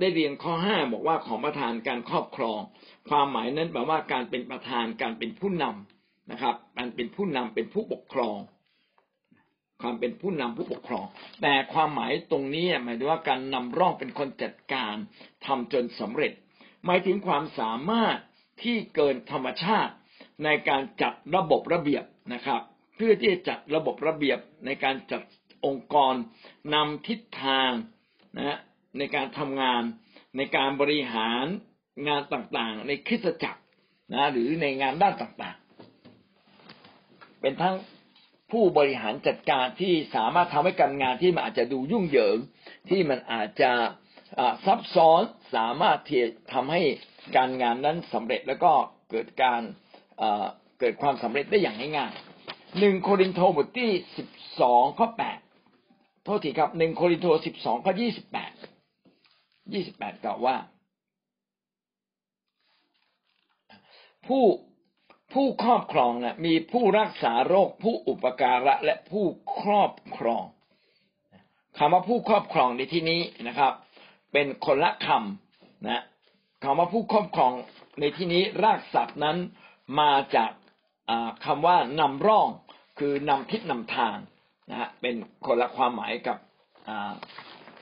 [0.00, 2.60] ได้เรียนข้อห้าบอกว่าของประธานการครอบครอง
[3.08, 5.95] ความหมายนั้นแปลว่าการเป็นประธานการเป็นผู้นำ
[6.30, 8.38] นะครับการเป็นผู้นำเป็นผู้ปกครอง
[9.82, 11.06] ความเป็นผู้นำผู้ปกครอง
[11.42, 14.94] แต่ความหมายตรงนี้หมายถึงว่าการนำร่องเป็นคนจัดการ
[15.46, 16.32] ทำจนสำเร็จ
[16.86, 18.18] หมายถึงความสามารถ
[18.62, 19.94] ที่เกินธรรมชาติ
[20.44, 22.04] ในการจัดระบบระเบียบ
[22.34, 22.60] นะครับ
[22.96, 25.22] เพื่อที่จะจัดระบบระเบียบในการจัด
[25.66, 26.14] องค์กร
[26.74, 27.70] นำทิศทาง
[28.38, 28.58] นะ
[28.98, 29.82] ในการทำงาน
[30.36, 31.46] ในการบริหาร
[32.08, 33.62] งานต่างๆ ในคริสตจักร
[34.12, 35.65] นะหรือในงานด้านต่างๆ
[37.40, 37.76] เป็นทั้ง
[38.52, 42.38] ผู้บริหารจัดการที่สามารถทำให้การงานที่มันอาจจะดูยุ่งเหยิง
[42.90, 43.72] ที่มันอาจจะ
[44.66, 45.22] ซับซ้อน
[45.54, 46.22] สามารถที่
[46.52, 46.82] ทำให้
[47.36, 48.72] การงานนั้นสำเร็จแล้วก็
[49.10, 49.60] เกิดการ
[50.80, 52.12] เกิดความสำเร็จได้อย่างง่าย
[52.80, 54.28] หนึ่งโครินโตบทที่สิบ
[54.60, 55.38] สองข้อแปด
[56.24, 58.52] โทษทีครับหนึ่งโครินโตสิบสองข้อยี่สิบแปด
[59.72, 60.56] ยี่สิบแปดกล่าวว่า
[64.26, 64.44] ผู้
[65.36, 69.26] ผู้ครอบครองนะมีผู้รักษาโรค ผู้อุปการะและผู้
[69.58, 70.44] ครอบครอง
[71.78, 73.72] คำว่าผู้ครอบครองในที่นี้นะครับ
[74.32, 76.02] เป็นคนละคำนะ
[76.64, 77.52] คำว่าผู้ครอบครอง
[78.00, 79.36] ในที่นี้รากศัพท์นั้น
[80.00, 80.50] มาจาก
[81.44, 82.48] คำว่านำร่อง
[82.98, 84.16] คือนำทิศนำทาง
[84.70, 85.14] นะฮะเป็น
[85.46, 86.38] คนละความหมายกับ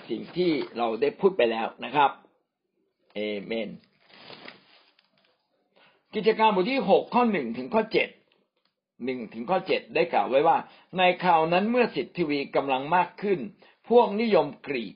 [0.09, 2.11] สิ่งที่เราได้พูดไปแล้วนะครับ
[3.15, 3.69] เอเมน
[6.15, 8.09] กิจการบทที่หกข้อหนึ่งถึงข้อเจ็ด
[9.05, 10.59] หนึ่งถึงข้อเจ็ดได้กล่าวไว้ว่า
[10.99, 13.39] ในข่าวนั้นเมื่อสิทธิวีกำลังมากขึ้น
[13.89, 14.95] พวกนิยมกรีก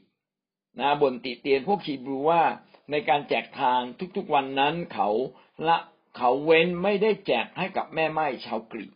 [0.81, 2.43] นะบนติเตียนพวกขีบรูว่า
[2.91, 3.83] ในการแจกทาน
[4.17, 5.09] ทุกๆวันนั้นเขา
[5.69, 5.79] ละ
[6.17, 8.93] เขาเว้นไม่ได้แจกให้กับแม่ไม้ชาวกรีก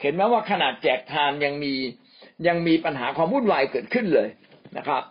[0.00, 1.74] เห็นไหมว่าขนาดแจกทานยังมี
[2.46, 4.28] ยังมีปัญหาความวุ่นวายเกิดขึ้นเลย
[4.76, 5.02] นะครับ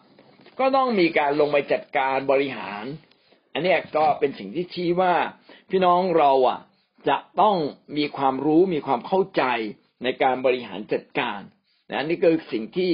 [0.60, 2.86] ก็ต้องมีการลงไปจัดการบริหาร
[3.54, 5.14] อันนี้ก็เป็นสิ่งที่ชี้ว่า
[5.70, 6.60] พี่น้องเราอะ
[7.10, 7.56] จะต้อง
[7.98, 9.44] มีความรู้มีความเข้าใจ
[10.04, 11.40] ในการบริหารจัดการ
[11.92, 12.92] นะนี่คือสิ่งที่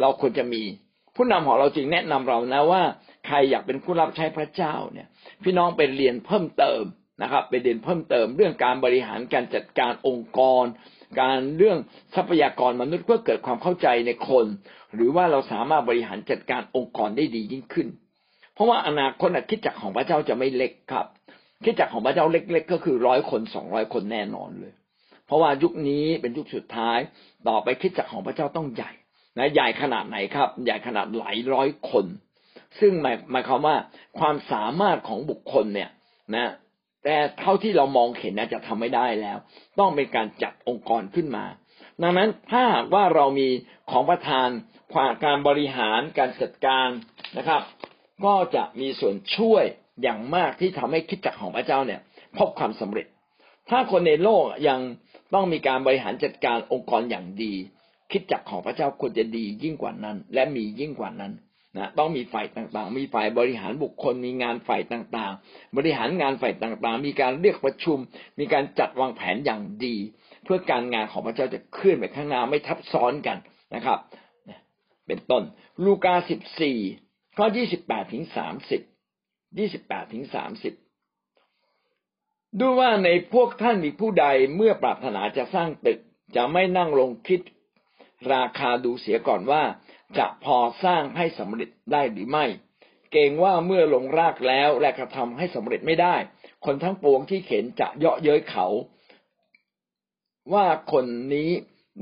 [0.00, 0.62] เราควรจะมี
[1.16, 2.82] ผู้นำของเราจึงแนะนำเรานะว่า
[3.26, 5.08] ใครอยากเป็นผู้รับใช้พระเจ้าเนี่ย
[5.44, 6.82] พี่น้องไปเรียนเพิ่มเติม
[7.22, 10.64] นะครับ ไปเรียนเพิ่มเติมเรื่องการบริหารการจัดการองค์กร
[11.20, 11.78] การเรื่อง
[12.14, 14.46] ทรัพยากรมนุษย์เพื่อเกิดความเข้าใจในคน
[14.94, 17.88] หรือว่าเราสามารถบริหารจัดการองค์กรได้ดียิ่งขึ้น
[18.54, 21.06] เพราะว่าอนาคตคิดจักของพระเจ้าจะไม่เล็กครับ
[21.64, 24.72] คิดจักของพระเจ้าเล็ก ๆ ก็คือร้อยคนสองร้อยคนแน่นอนเลย
[25.26, 26.98] เพราะว่ายุคนี้เป็นยุคสุดท้าย
[27.48, 28.92] ต่อไปคิดจักของพระเจ้าต้องใหญ่
[29.38, 32.04] นะใหญ่ขนาดไหนครับ ใหญ่ขนาดหลายร้อยคน
[32.80, 33.76] ซึ่งหมายหมายความว่า
[34.18, 35.90] ความสามารถของบุคคลเนี่ย
[36.36, 36.50] นะ
[37.04, 39.38] แต่เท่าที่เรามองเห็นนะจะทำไม่ได้แล้ว
[39.78, 41.44] ต้องเป็นการจัดองค์กรขึ้นมา
[42.02, 43.48] ดังนั้นถ้าหากว่าเรามี
[43.90, 44.48] ของประทาน
[44.92, 46.88] ความการบริหารการจัดการ
[47.38, 47.62] นะครับ
[48.24, 49.64] ก็จะมีส่วนช่วย
[50.02, 52.00] อย่างมากที่ทำให้คิดจักของพระเจ้าเนี่ย
[52.36, 53.06] พบความสำเร็จ
[53.70, 54.80] ถ้าคนในโลกยัง
[55.34, 57.54] ต้องมีการบริหารจัดการองค์กรอย่างดี
[58.10, 61.32] คิดจักของพระเจ้าควรจะดียิ่งกว่านั้น และมียิ่งกว่านั้น
[61.76, 67.98] นะต้องมีฝ่ายต่างๆ มีฝ่ายบริหารบุคคล มีงานฝ่ายต่างๆ บริหารงานฝ่ายต่างๆ มีการเรียกประชุม
[68.38, 69.96] มีการจัดวางแผนอย่างดี
[70.44, 73.38] เพื่อการงานของพระเจ้าจะเคลื่อนไปข้างหน้าไม่ทับซ้อนกัน
[73.74, 73.98] นะครับ
[75.06, 75.42] เป็นต้น
[75.84, 76.78] ลูกาสิบสี่
[77.36, 78.80] ข้อยี่สิบแปดถึงสามสิบ
[79.58, 80.74] ยี่สิบแปดถึงสามสิบ
[82.60, 84.26] ดูว่าในพวกท่านมีผู้ใด
[84.56, 85.98] เมื่อปรารถนาจะสร้างตึก
[86.36, 87.40] จะไม่นั่งลงคิด
[88.32, 89.62] ราคาดูเสียก่อนว่า
[90.18, 92.46] จะพอสร้างให้สำเร็จได้หรือไม่
[93.12, 96.16] เกรงว่าเมื่อลงรากแล้วและกระทำให้สำเร็จไม่ได้
[96.64, 98.66] คนทั้งปวงที่เข็นจะเยาะเย้ยเขา
[100.54, 101.50] ว่าคนนี้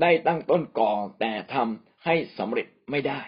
[0.01, 3.21] ได้ตั้งต้นก่อแต่ทำให้สำเร็จไม่ได้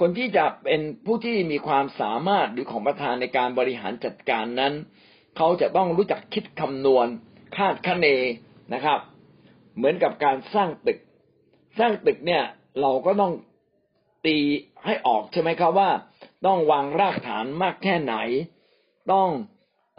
[0.00, 4.72] คนที่จะเป็นผู้ที่มีความสามารถหรือของประธานในการบริหารจัดการนั้น
[5.36, 7.06] เขาจะต้องรู้จักคิดคำนวณ
[7.56, 8.06] คาดคะเน
[8.74, 8.98] นะครับ
[9.76, 10.98] เหมือนกับการสร้างตึก
[11.78, 12.42] สร้างตึกเนี่ย
[12.80, 13.32] เราก็ต้อง
[14.26, 14.36] ตี
[14.84, 15.90] ให้ออกใช่ไหมครับว่า
[16.46, 18.14] ต้องวางรากฐานมากแค่ไหน
[19.12, 19.28] ต้อง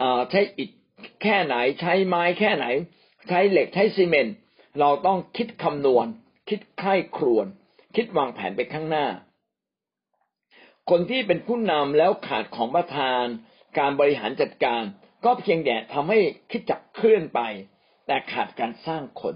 [0.02, 0.70] อใช้อิฐ
[1.22, 2.66] แค่ไหน ใช้ไม้แค่ไหน
[3.28, 4.34] ใช้เหล็กใช้ซีเมนต์
[4.80, 6.06] เราต้องคิดคำนวณ
[6.48, 7.46] คิดไข้ครวน
[7.96, 9.06] คิดวางแผนไปข้างหน้า
[10.90, 13.24] คนที่เป็นผู้นำแล้วขาดของประทาน
[13.78, 14.82] การบริหารจัดการ
[15.24, 16.18] ก็เพียงแต่ทำให้
[16.50, 17.40] คิดจักเคลื่อนไป
[18.06, 19.34] แต่ขาดการสร้างคน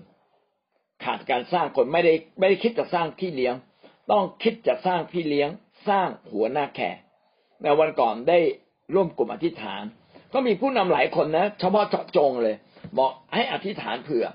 [1.05, 3.55] ขาดการสร้างคนไม่ได้ไม่ได้คิดจะสร้างที่เลี้ยง
[4.11, 5.49] ต้องคิดจะสร้างพี่เลี้ยง
[5.89, 6.97] สร้างหัวหน้าแขก
[7.63, 8.39] ในวันก่อนได้
[8.95, 9.83] ร่วมกลุ่มอธิษฐาน
[10.33, 12.57] ก็มีผู้นำหลายคนนะเฉพาะเจาะจงเลย
[12.99, 14.27] บอกให้อธิษฐานเผื่อ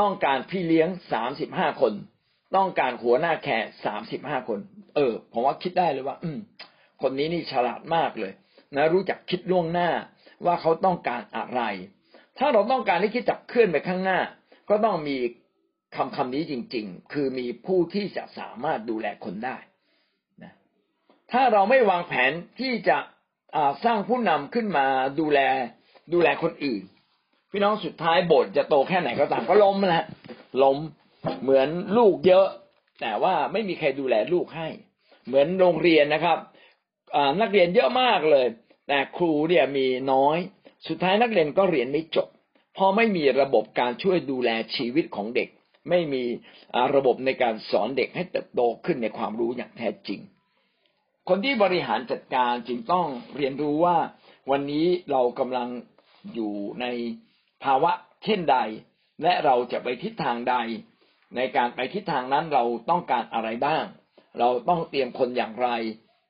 [0.00, 1.92] ต้องการพี่เลี้ยงสามสิบห้าคน
[2.56, 4.58] ต้องการหัวหน้าแขกสามสิบห้าคน
[4.96, 6.38] เออ ผมว่าคิดได้เลยว่า อืม
[7.02, 8.32] คนนี้นี่ฉลาดมากเลย
[8.76, 9.90] นะ รู้จักคิดล่วงหน้า
[10.46, 11.62] ว่าเขาต้องการอะไร
[12.38, 14.18] ถ้าเราต้องการให้คิดจับเคลื่อนไปข้างหน้า
[14.70, 15.16] ก็ต้องมี
[15.96, 19.56] คำคำนี้จริง ๆ คือมีผู้ที่จะสามารถดูแลคนได้
[20.42, 20.52] นะ
[21.32, 22.98] ถ้าเราไม่วางแผนที่จะ
[23.84, 24.86] สร้างผู้นำขึ้นมา
[25.20, 25.40] ดูแล
[26.12, 26.82] ดูแลคนอื่น
[27.50, 30.04] พี่น้องสุดท้ายโบสถ์จะโตแค่ไหนก็ตามก็ล้มนะ
[30.62, 30.78] ล้ม
[31.42, 32.46] เหมือนลูกเยอะ
[33.00, 34.68] แต่ว่าไม่มีใครดูแลลูกให้
[35.26, 36.38] เหมือนโรงเรียนนะครับ
[37.40, 38.46] นักเรียนเยอะมากเลย
[38.88, 40.38] แต่ครูเนี่ยมีน้อย
[40.88, 42.28] สุดท้ายนักเรียนก็เรียนไม่จบ
[42.74, 45.48] เพราะไม่มีระบบการช่วยดูแลชีวิตของเด็ก
[45.88, 46.24] ไม่มี
[46.94, 50.20] ระบบในการสอนเด็กให้เติบโตขึ้นในความรู้อย่างแท้จริง
[51.28, 53.06] คนที่บริหารจัดการจึงต้อง
[53.36, 53.96] เรียนรู้ว่า
[54.50, 55.68] วันนี้เรากำลัง
[56.34, 56.86] อยู่ใน
[57.64, 57.92] ภาวะ
[58.24, 58.56] เช่นใด
[59.22, 60.56] และเราจะไปทิศทางใด
[61.36, 63.84] ในการไปทิศทางนั้นเราต้องการอะไรบ้าง
[64.38, 65.68] เราต้องเตรียมคนอย่างไร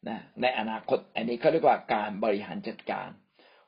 [0.09, 3.09] นะในอนาคตอันนี้เขาเรียกว่าการบริหารจัดการ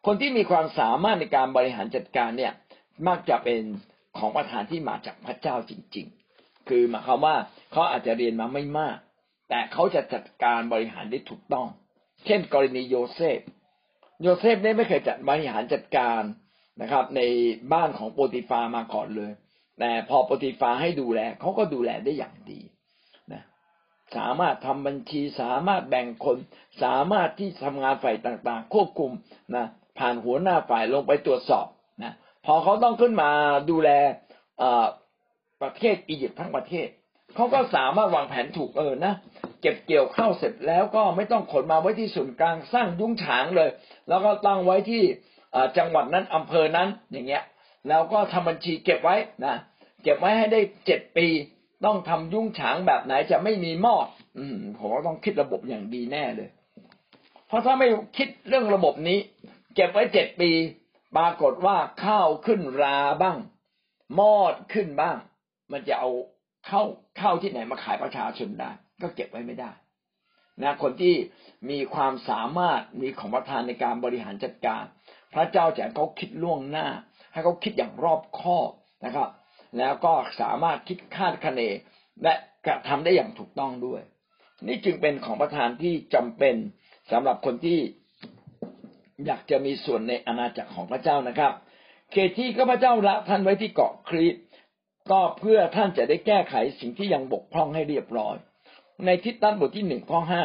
[0.06, 2.52] คนที่มีความสามารถในการบริหารจัดการเนี่ย
[3.08, 3.62] มักจะเป็น
[4.18, 6.06] ของประธานที่มาจากพระเจ้าจริง
[6.36, 7.36] ๆ คือหมายความว่า
[7.72, 8.96] เขาอาจจะเรียนมาไม่มาก
[9.48, 11.68] แต่เขาจะจัดการบริหารได้ถูกต้อง
[12.26, 13.40] เช่น กรณีโยเซฟ
[14.22, 16.22] โยเซฟเนี่ยไม่เคยจัดบริหารจัดการ
[16.80, 17.20] นะครับ ใน
[17.72, 19.32] บ้านของโปติฟามาก่อนเลย
[19.80, 22.60] แต่พอโปติฟาให้ดูแลเขาก็ดูแลได้อย่างดี
[23.32, 23.42] นะ
[24.16, 26.36] สามารถทำบัญชีสามารถแบ่งคน
[26.82, 29.10] สามารถที่ทำงานฝ่ายต่างๆ ควบคุม
[29.56, 29.66] นะ
[29.98, 31.66] ผ่านหัวหน้าฝ่ายลงไปตรวจสอบ
[32.02, 32.12] นะ
[32.46, 33.30] พอเขาต้องขึ้นมา
[33.70, 33.90] ดูแล
[35.62, 36.88] ประเทศอียิปต์ทั้งประเทศ
[37.34, 39.14] เขาก็สามารถวางแผนถูกเออนะ
[39.60, 43.70] เก็บเกี่ยวข้าวเสร็จแล้วก็ไม่ต้องขนมาไว้ที่ศูนย์กลางสร้างยุ้งฉางเลย
[44.08, 45.02] แล้วก็ตั้งไว้ที่
[45.78, 47.44] จังหวัดนั้นอำเภอนั้นอย่างเงี้ย
[47.88, 49.56] แล้วก็ทำบัญชีเก็บไว้นะ
[50.02, 51.26] เก็บไว้ให้ได้เจ็ดปี
[51.84, 54.06] ต้องทำยุ้งฉางแบบไหนจะไม่มีมอด
[54.38, 56.48] อืมผมว่าต้องคิดระบบอย่างดีแน่เลย
[57.46, 59.18] เพราะถ้าไม่คิดเรื่องระบบนี้
[59.74, 60.50] เก็บไว้เจ็ดปี
[61.16, 63.38] ปรากฏว่าข้าวขึ้นราบ้าง
[64.18, 65.16] มอดขึ้นบ้าง
[65.72, 66.10] มันจะเอา
[66.66, 66.82] เข้า
[67.18, 68.70] เข้าที่ไหนมาขายประชาชนได้
[69.02, 69.70] ก็เก็บไว้ไม่ได้
[70.62, 71.14] นะคนที่
[71.70, 74.82] มีความสามารถมีของประทานในการบริหารจัดการ
[75.34, 76.86] พระเจ้าจะเขาคิดล่วงหน้า
[77.32, 78.70] ให้เขาคิดอย่างรอบคอบ
[79.04, 79.28] นะครับ
[79.78, 81.60] แล้วก็สามารถคิดคาดคะเน
[82.22, 82.34] และ
[82.66, 84.02] กระทำได้อย่างถูกต้องด้วย
[84.66, 86.56] นี่จึงเป็นของประทานที่จำเป็น
[87.10, 87.80] สำหรับคนที่
[89.26, 91.52] อยากจะมีส่วนในอาณาจักรของพระเจ้านะครับ
[92.12, 94.36] เขตที่ข้าพเจ้าละท่านไว้ที่เกาะครีต
[95.10, 98.36] ก็เพื่อท่านจะได้แก้ไขสิ่งที่ยังบกพร่องให้เรียบร้อย
[99.06, 100.44] ในทิฏฐานบทที่หนึ่งข้อห้า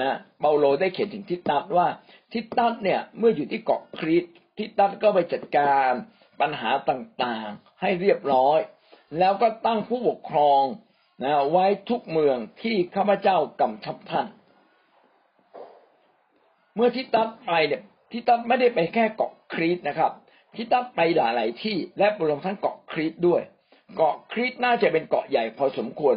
[0.00, 0.10] นะ
[0.40, 1.88] เปาโลได้เขียนถึงทิฏฐานว่า
[2.32, 4.24] ทิฏฐานเนี่ยเมื่ออยู่ที่เกาะครีต
[4.58, 5.90] ทิฏฐานก็ไปจัดการ
[6.40, 7.48] ปัญหาต่าง
[7.80, 8.58] ให้เรียบร้อย
[9.18, 10.62] แล้วก็ตั้งผู้ปกครอง
[11.22, 14.26] นะไว้ทุกเมืองที่ข้าพเจ้ากำชับท่าน
[16.74, 20.12] เมื่อทิฏฐานไปเนี่ยทิตัสไม่ได้ไปแค่เกาะครีตนะครับ
[20.54, 23.42] ทิตัสไปหลายๆที่และรวมทั้งเกาะครีตด้วย
[23.96, 26.16] เกาะครีตน่าจะเป็นเกาะใหญ่พอสมควร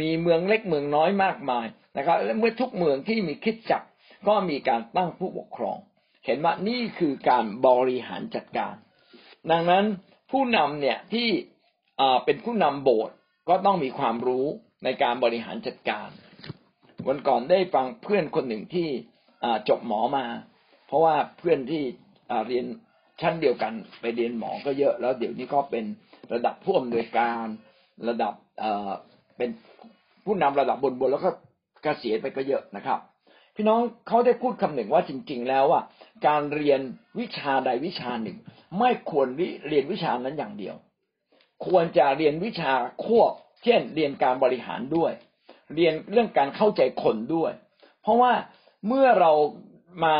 [0.00, 3.82] มีเมืองเล็กเมืองน้อยมากมายนะครับ และเมื่อทุกเมืองที่มีคิดจัก
[4.28, 5.78] ก็มีการตั้งผู้ปกครอง
[6.24, 8.74] เห็นว่านี่คือการบริหารจัดการ
[9.50, 9.84] ดังนั้น
[10.30, 11.28] ผู้นำเนี่ยที่
[12.24, 13.14] เป็นผู้นำโบสถ์
[13.48, 14.46] ก็ต้องมีความรู้
[14.84, 16.08] ในการบริหารจัดการ
[17.06, 18.88] วันก่อนได้ฟังเพื่อนคนหนึ่งที่
[19.68, 20.24] จบหมอมา
[20.86, 21.82] เพราะว่าเพื่อนที่
[22.46, 22.66] เรียน
[23.20, 25.84] ชั้นเดียวกันไปเรียนหมอก็เยอะ แล้วเดี๋ยวนี้ก็เป็น
[26.32, 27.46] ระดับผู้อำนวยการ
[28.08, 28.34] ระดับ
[29.36, 29.50] เป็น
[30.24, 31.30] ผู้นำระดับบนๆแล้วก็
[31.82, 32.98] เกษียณไปก็เยอะนะครับ
[33.60, 35.82] พี่น้องเขาได้พูดคำหนึ่งว่าจริง ๆ แล้วว่า
[36.26, 36.80] การเรียน
[37.18, 38.38] วิชาใดวิชาหนึ่ง
[38.78, 39.26] ไม่ควร
[39.68, 40.76] เรียนวิชานั้นอย่างเดียว
[41.66, 42.72] ควรจะเรียนวิชา
[43.04, 43.32] ควบ
[43.64, 45.12] เช่น เรียนการบริหารด้วย
[45.74, 47.52] เรียนเรื่องการเข้าใจคนด้วย
[48.02, 48.32] เพราะว่า
[48.86, 49.32] เมื่อเรา
[50.04, 50.16] มา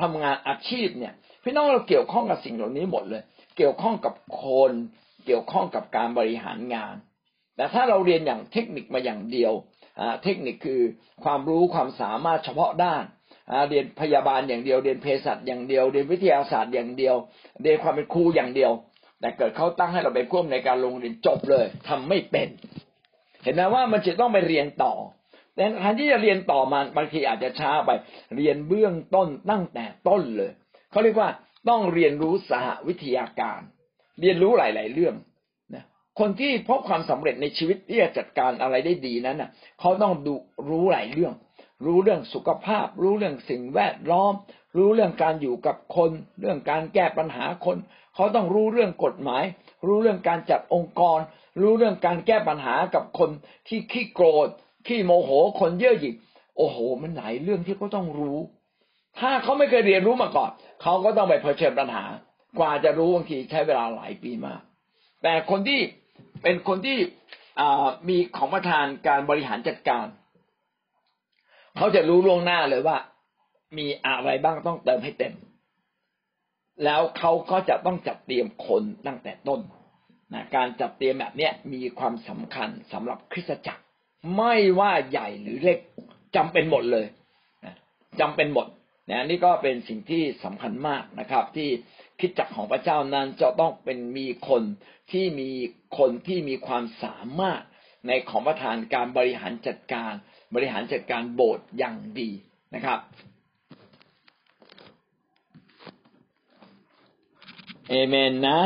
[0.00, 1.14] ทำงานอาชีพเนี่ย
[1.44, 3.22] พี่น้องเราเกี่ยวข้องกับสิ่งเหล่านี้หมดเลย
[3.56, 4.72] เกี่ยวข้องกับคน
[5.26, 6.94] เกี่ยวข้องกับการบริหารงาน
[7.56, 9.52] แต่ถ้าเราเรียนอย่างเทคนิคมาอย่างเดียว
[10.22, 10.82] เทคนิคคือ
[11.24, 13.02] ความรู้ความสามารถเฉพาะด้าน
[13.68, 17.16] เรียนพยาบาลอย่างเดียวเรียนเภสัชอย่างเดียว เรียนวิทยาศาสตร์อย่างเดียว
[17.62, 18.72] เรียนความเป็นครูอย่างเดียว
[19.20, 22.48] แต่เกิดเขาตั้งให้เราไปพ่วงในการลงเรียนจบเลยทำไม่เป็น
[23.42, 24.94] เห็นไหมว่ามันจะต้องไปเรียนต่อ
[25.54, 27.90] แต่แทนที่จะเรียนต่อมาบางทีอาจจะช้าไป
[28.36, 30.52] เรียนเบื้องต้นตั้งแต่ต้นเลย
[30.90, 31.30] เขาเรียกว่า
[31.68, 33.60] ต้องเรียนรู้สหวิทยาการ
[34.20, 35.14] เรียนรู้หลาย ๆ เรื่อง
[36.18, 39.50] คนที่พบความสำเร็จในชีวิตที่จะจัดการอะไรได้ดีนั้นน่ะ
[39.80, 40.34] เขาต้องดู
[40.68, 41.34] รู้หลายเรื่อง
[41.84, 44.32] รู้เรื่องสุขภาพ รู้เรื่องสิ่งแวดล้อม
[44.76, 46.10] รู้เรื่องการอยู่กับคน
[46.40, 47.76] เรื่องการแก้ปัญหาคน
[48.14, 49.44] เขาต้องรู้เรื่องกฎหมาย
[49.86, 51.18] รู้เรื่องการจัดองค์กร
[51.60, 53.30] รู้เรื่องการแก้ปัญหากับคน
[53.68, 54.48] ที่ขี้โกรธ
[54.86, 56.14] ขี้โมโหคนเย่อหยิ่ง
[56.56, 58.38] โอ้โห มันหลายเรื่องที่เขาต้องรู้
[59.18, 60.50] ถ้าเขาไม่เคยเรียนรู้มาก่อน
[60.82, 62.04] เขาก็ต้องไปเผชิญปัญหา
[62.58, 64.60] กว่าจะรู้บางทีใช้เวลาหลายปีมาก
[65.22, 65.80] แต่คนที่
[66.42, 66.98] เป็นคนที่
[68.08, 70.06] มีของประทานการบริหารจัดการ
[71.76, 72.96] เขาจะรู้ล่วงหน้าเลยว่า
[73.78, 75.34] มีอะไรบ้างต้องเติมให้เต็ม
[76.84, 79.60] แล้วเขาก็จะต้องจัดเตรียมคนตั้งแต่ต้น
[80.34, 83.82] นะการจัดเตรียมแบบนี้มีความสำคัญสำหรับคริสตจักร
[84.36, 85.78] ไม่ว่าใหญ่หรือเล็ก
[86.36, 87.06] จำเป็นหมดเลย
[88.20, 88.66] จำเป็นหมด
[89.10, 91.68] นะนี่ก็เป็นสิ่งที่สำคัญมากนะครับ ที่
[92.20, 94.62] คิดจักของพระเจ้านั้นจะต้องเป็นมีคน
[95.12, 95.50] ที่มี
[95.98, 97.62] คนที่มีความสามารถ
[98.06, 100.12] ในของประทานการบริหารจัดการ
[100.54, 102.30] บริหารจัดการโบสถ์อย่างดี
[102.74, 103.00] นะครับ
[107.88, 108.60] เอเมนนะ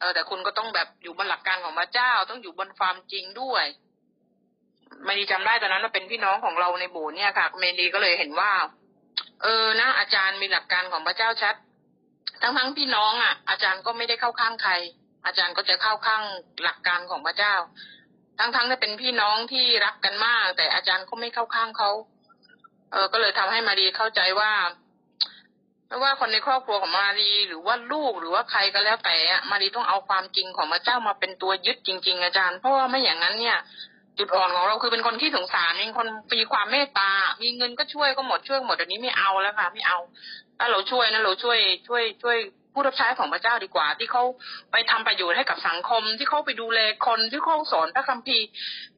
[0.00, 3.64] เออแต่คุณก็ต้องแบบอยู่บนหลักการของพระเจ้าต้องอยู่บนความจริงด้วย
[5.04, 8.52] เมดีจำได้ตอนนั้นเราเป็นพี่น้องของเราในโบสถ์เนี่ยค่ะเมดีก็เลยเห็นว่า
[9.42, 11.54] เออนะอาจารย์มีหลักการของพระเจ้าชัด
[12.42, 14.72] ทั้งทั้งพี่น้องอะ อาจารย์ก็ไม่ได้เข้าข้างใคร
[15.26, 16.22] อาจารย์ก็จะเข้าข้าง
[16.62, 17.54] หลักการของพระเจ้า
[18.38, 21.90] ทั้งทั้งที่เป็นพี่น้องที่รักกันมาก แต่อาจารย์ก็ไม่เข้าข้างเขา
[22.92, 24.52] เออก็เลยทำให้มารีเข้าใจว่า
[25.88, 29.16] ไม่ว่าคนในครอบครัวของมารีหรือว่าลูกหรือว่าใครก็แล้วแต่
[29.50, 33.58] มารีต้องเอาความจริงของพระเจ้ามาเป็นตัวยึดจริง ๆ อาจารย์ เพราะว่าไม่อย่างนั้นเนี่ย
[34.18, 37.10] จุดอ่อนของเราคือเป็นคนที่สงสารเป็นคนมีความเมตตา
[37.42, 39.98] มีเงินก็ช่วยก็หมดช่วยหมดอันนี้ไม่เอาแล้วค่ะไม่เอา
[40.58, 41.58] ถ้าเราช่วยนะเราช่วย
[41.88, 42.36] ช่วยช่วย
[42.76, 44.22] ผู้รับใช้ของพระเจ้าดีกว่า ที่เขา
[44.72, 48.46] ไปทำประโยชน์ให้กับสังคม ที่เขาไปดูแลคนที่เขาสอนพระคัมภีร์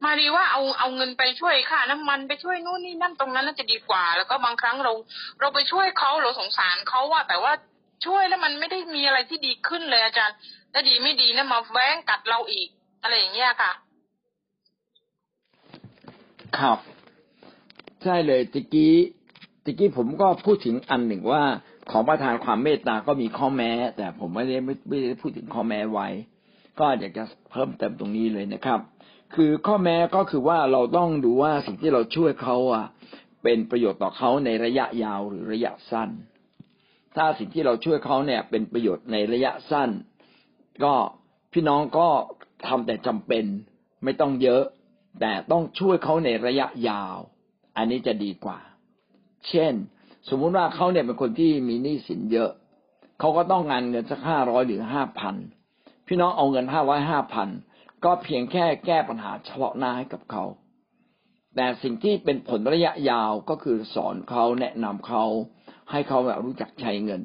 [0.03, 4.93] มาดีว่าเอาเอาเงินไปช่วยค่าน้ำมันไปช่วยนู่นนี่นั่นตรงนั้นน่าจะดีกว่า แล้วก็บางครั้งเรา
[5.39, 7.53] เราไปช่วยเขาเราสงสารเขาว่าแต่ว่า
[8.05, 10.37] ช่วยแล้วมันไม่ได้มีอะไรที่ดีขึ้นเลยอาจารย์
[10.73, 12.67] ถ้าดีไม่ดีนะมาแว้งกัดเราอีก
[13.01, 13.71] อะไรอย่างเงี้ยค่ะ
[16.57, 16.77] ครับ
[18.03, 18.93] ใช่เลยตะกี้
[19.63, 21.43] ตะกี้ผมก็พูดถึงอันหนึ่งว่า
[21.91, 26.07] ของประทานความเมตตาก็มีข้อแม้ แต่ผมไม่ได้ไม่ไม่ได้พูดถึงข้อแม้ไว้
[26.79, 28.79] ก็อยากจะเพิ่มเติมตรงนี้เลยนะครับ
[29.35, 32.85] คือข้อแม้ก็คือว่าเราต้องดูว่าสิ่งที่เราช่วยเขาอะ
[33.43, 36.09] เป็นประโยชน์ต่อเขาในระยะยาวหรือระยะสั้น
[37.15, 39.89] ถ้าสิ่งที่เราช่วยเขาเนี่ย เป็นประโยชน์ในระยะสั้น
[40.83, 40.93] ก็
[41.53, 42.07] พี่น้องก็
[42.67, 43.45] ทำแต่จำเป็น
[44.03, 44.63] ไม่ต้องเยอะ
[45.21, 47.17] แต่ต้องช่วยเขาในระยะยาว
[47.77, 48.59] อันนี้จะดีกว่า
[49.49, 49.73] เช่น
[50.29, 52.51] สมมุติว่าเขาเนี่ยเป็นคนที่มีหนี้สินเยอะ
[53.19, 55.35] เขาก็ต้องงานเงินสักห้าร้อยหรือห้าพัน
[56.07, 57.49] พี่น้องเอาเงินห้าร้อยห้าพัน
[58.05, 60.43] ก็เพียงแค่แก้ปัญหาเฉพาะหน้าให้กับเขา
[61.55, 65.23] แต่สิ่งที่เป็นผลระยะยาวก็คือสอนเขาแนะนำเขา
[65.91, 67.21] ให้เขาแบบรู้จักใช้เงิน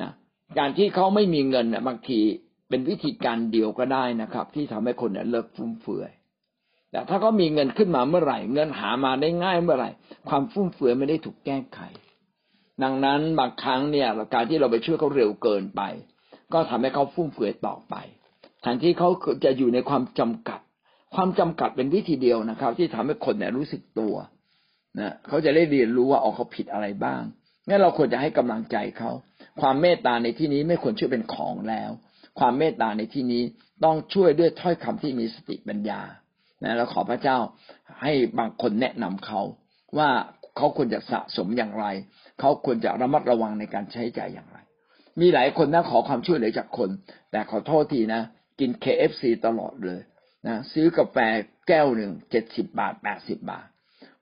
[0.00, 0.10] นะ
[0.58, 2.20] การที่เขาไม่มีเงินเนี่ยบางที
[2.68, 6.10] เป็นวิธีการเดียวก็ได้นะครับ ที่ทำให้คนเนี่ยเลิกฟุ่มเฟือย
[6.90, 9.90] แต่ถ้าเขามีเงินขึ้นมาเมื่อไหร่ เงินหามาได้ง่ายเมื่อไหร่
[10.28, 11.80] ความฟุ่มเฟือยไม่ได้ถูกแก้ไข
[12.82, 15.82] ดังนั้นบางครั้งเนี่ยการที่เราไปช่วยเขาเร็วเกินไป
[16.52, 17.94] ก็ทำให้เขาฟุ่มเฟือยต่อไป
[18.62, 19.08] แทนที่เขา
[19.44, 20.60] จะอยู่ในความจำกัด
[21.14, 24.14] ความจำกัดเป็นวิธีเดียวนะครับ ที่ทำให้คนเนี่ยรู้สึกตัว
[25.00, 27.22] นะเขาจะได้เรียนรู้ว่าออกเขาผิดอะไรบ้าง
[27.68, 29.10] งั้นเราควรจะให้กำลังใจเขา
[29.60, 31.90] ความเมตตาในที่นี้ไม่ควรช่วยเป็นของแล้ว
[32.38, 33.42] ความเมตตาในที่นี้
[33.84, 36.00] ต้องช่วยด้วยถ้อยคำที่มีสติปัญญา
[36.62, 37.38] นะแล้วขอพระเจ้า
[38.02, 39.40] ให้บางคนแนะนำเขา
[39.98, 40.08] ว่า
[40.56, 41.86] เขาควรจะสะสมอย่างไร
[42.40, 44.58] เขาควรจะระมัดระวังในการใช้จ่ายอย่างไร
[45.20, 46.90] มีหลายคนนะขอความช่วยเหลือจากคน
[47.30, 48.22] แต่ขอโทษทีนะ
[48.60, 50.00] กิน KFC ตลอดเลย
[50.46, 51.16] นะซื้อกาแฟ
[51.68, 53.66] แก้วหนึ่งเจ็ดสิบบาทแปดสิบบาท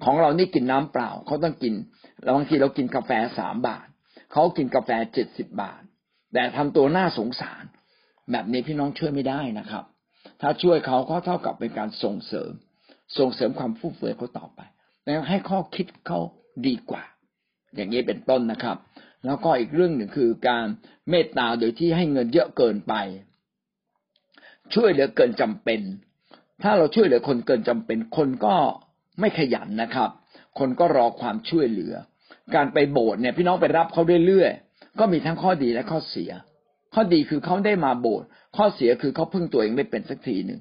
[0.04, 1.74] ของเรานี่กินน้ำเปล่า เขาต้องกิน
[2.22, 3.86] แล้วบางทีเรากินกาแฟสามบาท
[4.32, 5.82] เขากินกาแฟเจ็ดสิบบาท
[6.32, 7.64] แต่ทำตัวน่าสงสาร
[8.30, 9.84] แบบนี้พี่น้องช่วยไม่ได้นะครับ
[10.40, 12.52] ถ้าช่วยเขาก็เท่ากับเป็นการส่งเสริม
[13.18, 14.60] ส่งเสริมความฟุ่มเฟือยเขาต่อไป
[15.04, 16.20] แล้วให้ข้อคิดเขา
[16.66, 17.02] ดีกว่า
[17.74, 18.76] อย่างนี้เป็นต้นนะครับ
[19.26, 20.66] แล้วก็อีกเรื่องหนึ่งคือการ
[21.10, 22.94] เมตตาโดยที่ให้เงินเยอะเกินไป
[24.74, 25.80] ช่วยเหลือเกินจำเป็น
[26.62, 28.56] ถ้าเราช่วยเหลือคนเกินจำเป็น คนก็
[29.20, 30.10] ไม่ขยันนะครับ
[30.58, 31.94] คนก็รอความช่วยเหลือ
[32.54, 36.30] การไปโบสถ์เนี่ยพี่น้องไปรับเขาเรื่อยๆก็มีทั้งข้อดีและข้อเสีย
[36.94, 40.60] ข้อดีคือเขาได้มาโบสถ์ข้อเสียคือเขาพึ่งตัวเองไม่เป็นสักทีหนึ่ง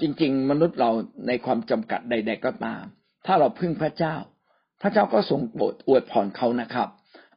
[0.00, 0.90] จริง ๆ มนุษย์เรา
[1.26, 2.84] ในความจำกัดใด ๆก็ตาม
[3.26, 4.14] ถ้าเราพึ่งพระเจ้า
[4.82, 6.88] พระเจ้าก็ทรงโปรดอวยพรเขานะครับ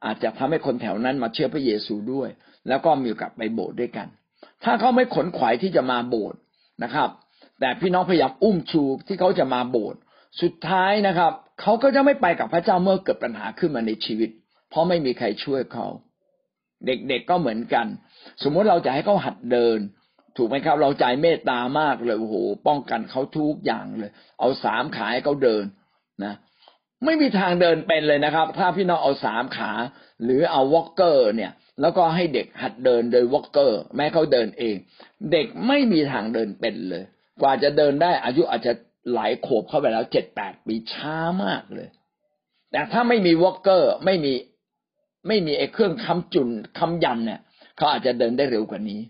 [0.05, 2.29] อาจจะทำให้คนแถวนั้นมาเชื่อพระเยซูด้วย
[2.67, 4.07] แล้วก็มีโอกาสไปโบสถ์ด้วยกัน
[4.63, 6.39] ถ้าเขาไม่ขนขวายที่จะมาโบสถ์
[6.83, 7.09] นะครับ
[7.59, 9.99] แต่พี่น้องพยายามอุ้มชูที่เขาจะมาโบสถ์
[10.41, 11.31] สุดท้ายนะครับ
[11.61, 14.29] เขาก็จะไม่ไปกับพระเจ้าเมื่อเกิดปัญหาขึ้นมาในชีวิต
[14.69, 15.87] เพราะไม่มีใครช่วยเขา
[16.85, 17.87] เด็กๆก็เหมือนกัน
[18.43, 19.77] สมมติเราจะให้เขาหัดเดิน
[20.37, 22.35] ถูกไหมครับ เราใจเมตตามากเลยโอ้โห
[22.67, 25.63] ป้องกันเขาทุกอย่างเลย เอาสามขาให้เขาเดิน
[26.25, 26.33] นะ
[27.03, 29.71] ไม่มีทางเดินเป็นเลยนะครับ ถ้าพี่น้องเอาสามขา
[30.23, 34.75] หรือเอา walker เนี่ย แล้วก็ให้เด็กหัดเดินโดย walker แม้เขาเดินเอง
[35.31, 37.03] เด็กไม่มีทางเดินเป็นเลย
[37.41, 38.73] กว่าจะเดินได้อายุอาจจะ
[39.13, 41.87] หลายขวบเข้าไปแล้วเจ็ดแปดปีช้ามากเลย
[42.71, 44.33] แต่ถ้าไม่มี walker ไม่มี
[45.27, 47.39] ไม่มีไอ้เครื่องค้ำจุนค้ำยันเนี่ย
[47.77, 49.01] เขาอาจจะเดินได้เร็วกว่านี้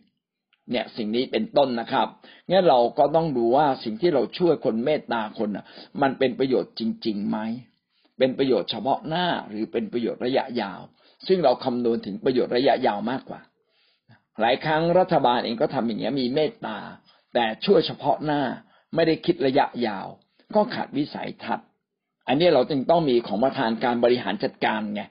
[0.72, 2.08] เนี่ยสิ่งนี้เป็นต้นนะครับ
[2.50, 5.66] งั้นเราก็ต้องดูว่าสิ่งที่เราช่วยคนเมตตาคนน่ะ
[6.02, 7.38] มันเป็นประโยชน์จริงๆไหม
[8.18, 10.82] เป็นประโยชน์เฉพาะหน้าหรือเป็นประโยชน์ระยะยาว
[11.28, 13.42] ซึ่งเราคำนวณถึงประโยชน์ระยะยาวมากกว่า
[14.42, 16.78] หลายครั้งรัฐบาลเองก็ทำอย่างนี้ยมีเมตตา
[17.34, 18.42] แต่ช่วยเฉพาะหน้า
[18.96, 20.08] ไม่ได้คิดระยะยาว
[20.56, 21.68] ก็ขาดวิสัยทัศน์
[22.28, 25.02] อันนี้เราจึงต้องมีของประธานการบริหารจัดการไง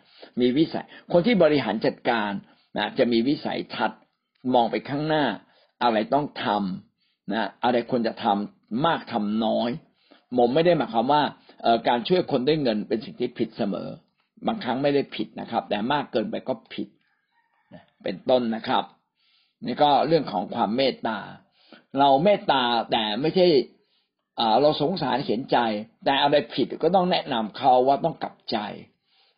[0.40, 2.30] มีวิสัย คนที่บริหารจัดการ
[2.78, 4.00] นะจะมีวิสัยทัศน์
[4.54, 5.24] มองไปข้างหน้า
[5.82, 9.70] อะไรต้องทำนะอะไรควรจะทำมากทำน้อย
[10.38, 11.22] ผมไม่ได้หมายความว่า
[11.88, 13.88] การช่วยคนด้วยเงินเป็นสิ่งที่ผิดเสมอ
[14.46, 16.88] บางครั้งไม่ได้ผิดนะครับ แต่มากเกินไปก็ผิด
[18.02, 18.84] เป็นต้นนะครับ
[19.66, 21.18] นี่ก็เรื่องของความเมตตา
[21.98, 22.62] เราเมตตา
[22.92, 23.46] แต่ไม่ใช่
[24.60, 25.58] เราสงสารเห็นใจ
[26.04, 28.58] แต่อะไรผิดก็ต้องแนะนำเขาว่าต้องกลับใจ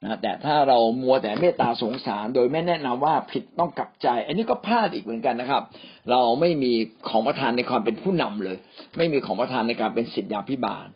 [0.02, 5.62] นะแต่ถ้าเรามัวแต่เมตตาสงสาร โดยไม่แนะนำว่าผิดต้องกลับใจ อันนี้ก็พลาดอีกเหมือนกันนะครับ
[6.10, 6.72] เราไม่มี
[7.08, 8.56] ของประทานในความเป็นผู้นำเลย
[8.96, 10.86] ไม่มีของประทานในการเป็นสิทธยาพิบาล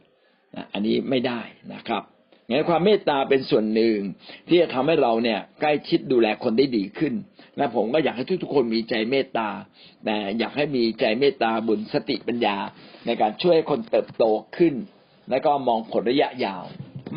[0.72, 1.40] อันนี้ไม่ได้
[1.74, 2.02] นะครับ
[2.48, 3.96] งั้นความเมตตาเป็นส่วนหนึ่ง
[4.48, 7.14] ที่จะทำให้เราเนี่ยใกล้ชิดดูแลคนได้ดีขึ้น
[7.56, 9.48] และผมก็อยากให้ทุกๆคนมีใจเมตตา
[10.04, 12.56] แต่อยากให้มีใจเมตตาบุญสติปัญญา
[13.06, 14.24] ในการช่วยคนเติบโต
[14.56, 14.74] ขึ้น
[15.30, 16.64] และก็มองผลระยะยาว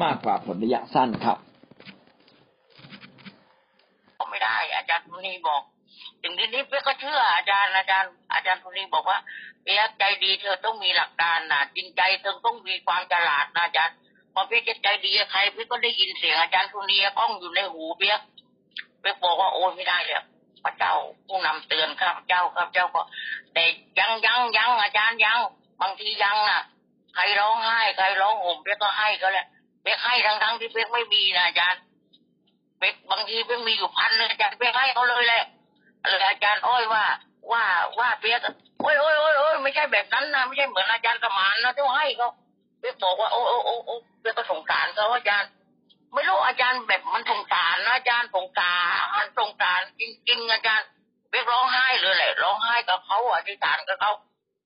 [0.03, 1.38] มากกว่าผลระยะสั้นครับ
[4.31, 5.61] ไม่ได้ อาจารย์ทุนีบอก
[6.21, 9.20] ถึงทีนี้เพื่อก็เชื่ออาจารย์อาจารย์ อาจารย์ทุนีบอกว่า
[9.64, 13.95] เปียกใจดีเธอต้องมีหลักการนะจริงใจเธอต้องมีความฉลาดนะอาจารย์
[14.34, 18.20] พอเปียกใจดีใครเปียกก็ได้ยินเสียงอาจารย์ทุนีก้องอยู่ในหูเปียก
[18.99, 20.18] เปียกบอกว่าโอ้ไม่ได้เลย
[20.64, 20.95] พระเจ้า
[21.28, 23.01] ผู้นำเตือนข้าพเจ้าข้าพเจ้าก็
[23.53, 23.64] แต่
[23.99, 25.39] ยังยังยังอาจารย์ยัง
[25.82, 26.61] บางทียังนะ
[27.16, 29.47] ใครร้องไห้ใครร้องห่มเปียกก็ให้ก็แหละ
[29.82, 31.82] เปียกให้ทั้งทั้งที่เปียกไม่มีนะอาจารย์
[32.78, 35.43] เปียกบางทีเปียกมีอยู่พันเลยอาจารย์เปียกให้เขาเลยแหละ
[36.09, 37.03] เลยอาจารย์อ้อยว่า
[37.51, 37.63] ว่า
[37.99, 38.39] ว่าเปียก
[38.79, 42.29] โอ้ยโอ้ยโอ้ยโอ้ยไม่ใช่แบบนั้นนะไม่ใช่เหมือนอาจารย์สมานนะต้องให้เขา
[42.79, 45.49] เปียกบอกว่าโอ้โอ้โอ้โอ้เปียกก็สงสารเขาอาจารย์
[46.13, 48.73] ไม่รู้อาจารย์แบบมันสงสารนะอาจารย์สงสา
[49.23, 50.87] รสงสารจริงๆอาจารย์
[51.29, 54.11] เปียกร้องไห้เลยแหละร้องไห้กับเขาอธิษฐานกับเขา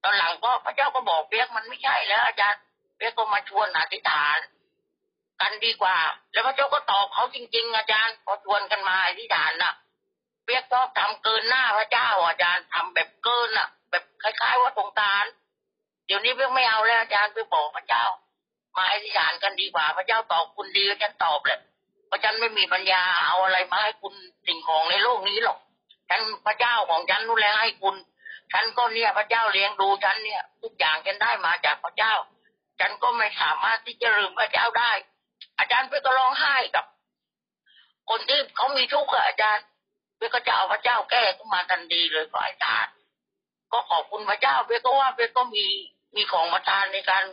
[0.03, 2.59] ตอนหลังก็พระเจ้าก็บอกเปียกมันไม่ใช่แล้ว อาจารย์
[2.95, 4.37] เปียกก็มาชวนอธิษฐาน
[5.41, 5.97] กันดีกว่า
[6.33, 9.73] แล้วพระเจ้าก็ตอบเขาจริง ๆ อาจารย์พอชวนกันมาอธิษฐานน่ะ
[10.47, 15.25] เปียกก็ทำเกินหน้าพระเจ้าอาจารย์ทำแบบเกินอะ แบบคล้ายๆว่าสงสาร
[16.05, 18.05] เดี๋ยวนี้เปียกไม่เอาแล้วอาจารย์ไปบอกพระเจ้า
[18.75, 21.59] มาอธิษฐานกันดีกว่า พระเจ้าตอบคุณดีฉันตอบเลย
[22.07, 24.13] เพราะฉันไม่มีปัญญาเอาอะไรมาให้คุณ
[24.47, 25.57] สิ่งของในโลกนี้หรอก
[26.09, 27.95] ฉันพระเจ้าของฉันนู่นแหละให้คุณ
[28.53, 32.13] ฉันก็เนี่ยพระเจ้าเลี้ยงดูฉันเนี่ย ทุกอย่างฉันได้มาจากพระเจ้า
[32.79, 34.91] ฉันก็ไม่สามารถที่จะลืมพระเจ้าได้
[35.59, 36.85] อาจารย์ไปก็ร้องไห้กับ
[38.09, 39.65] คนที่เขามีทุกข์อาจารย์
[40.17, 42.87] เพื่อก็จะเอาพระเจ้าแก้ขึ้นมาทันทีเลยฝ่ายทาน
[43.71, 45.65] ก็ขอบคุณพระเจ้าเพื่อก็ว่าเพื่อก็มี
[46.15, 47.23] มีของประทานในการ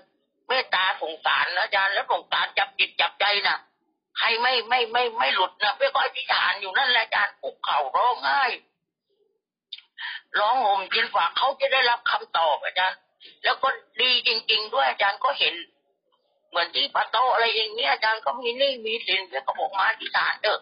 [0.48, 3.58] เมตตาสงสารอาจารย์แล้วสงสารจับจิตจับใจน่ะ
[4.18, 8.42] ใครไม่ไม่ไม่ไม่หลุดนะเพื่อก็อธิษฐานอยู่นั่นแหละอาจารย์คุกเข่าร้องไห้
[10.38, 12.98] ร้องห่มจินฝากเขาจะได้รับคำตอบอาจารย์
[13.44, 13.68] แล้วก็
[14.00, 15.54] ดีจริง ๆ ด้วยอาจารย์ก็เห็น
[16.48, 20.60] เหมือนที่ปะโตอะไรอย่างเงี้ยอาจารย์ก็มีนี่มีสินเพื่อก็บอกมาอธิษฐานเถอะ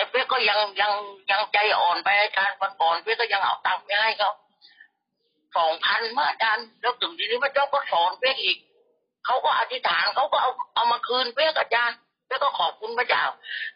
[0.00, 0.92] แต่เพื่อก็ยังยัง
[1.30, 4.30] ยังใจอ่อนไปอาจารย์วันก่อนเพื่อก็ยังเอาตังค์ไปให้เขา
[5.56, 8.56] สองพันมาอาจารย์แล้วถึงทีนี้พระเจ้าก็สอนเพื่ออีก
[9.26, 11.96] เขาก็อธิษฐานเขาก็เอาเอามาคืนเพื่ออาจารย์
[12.26, 13.24] เพื่อก็ขอบคุณพระเจ้า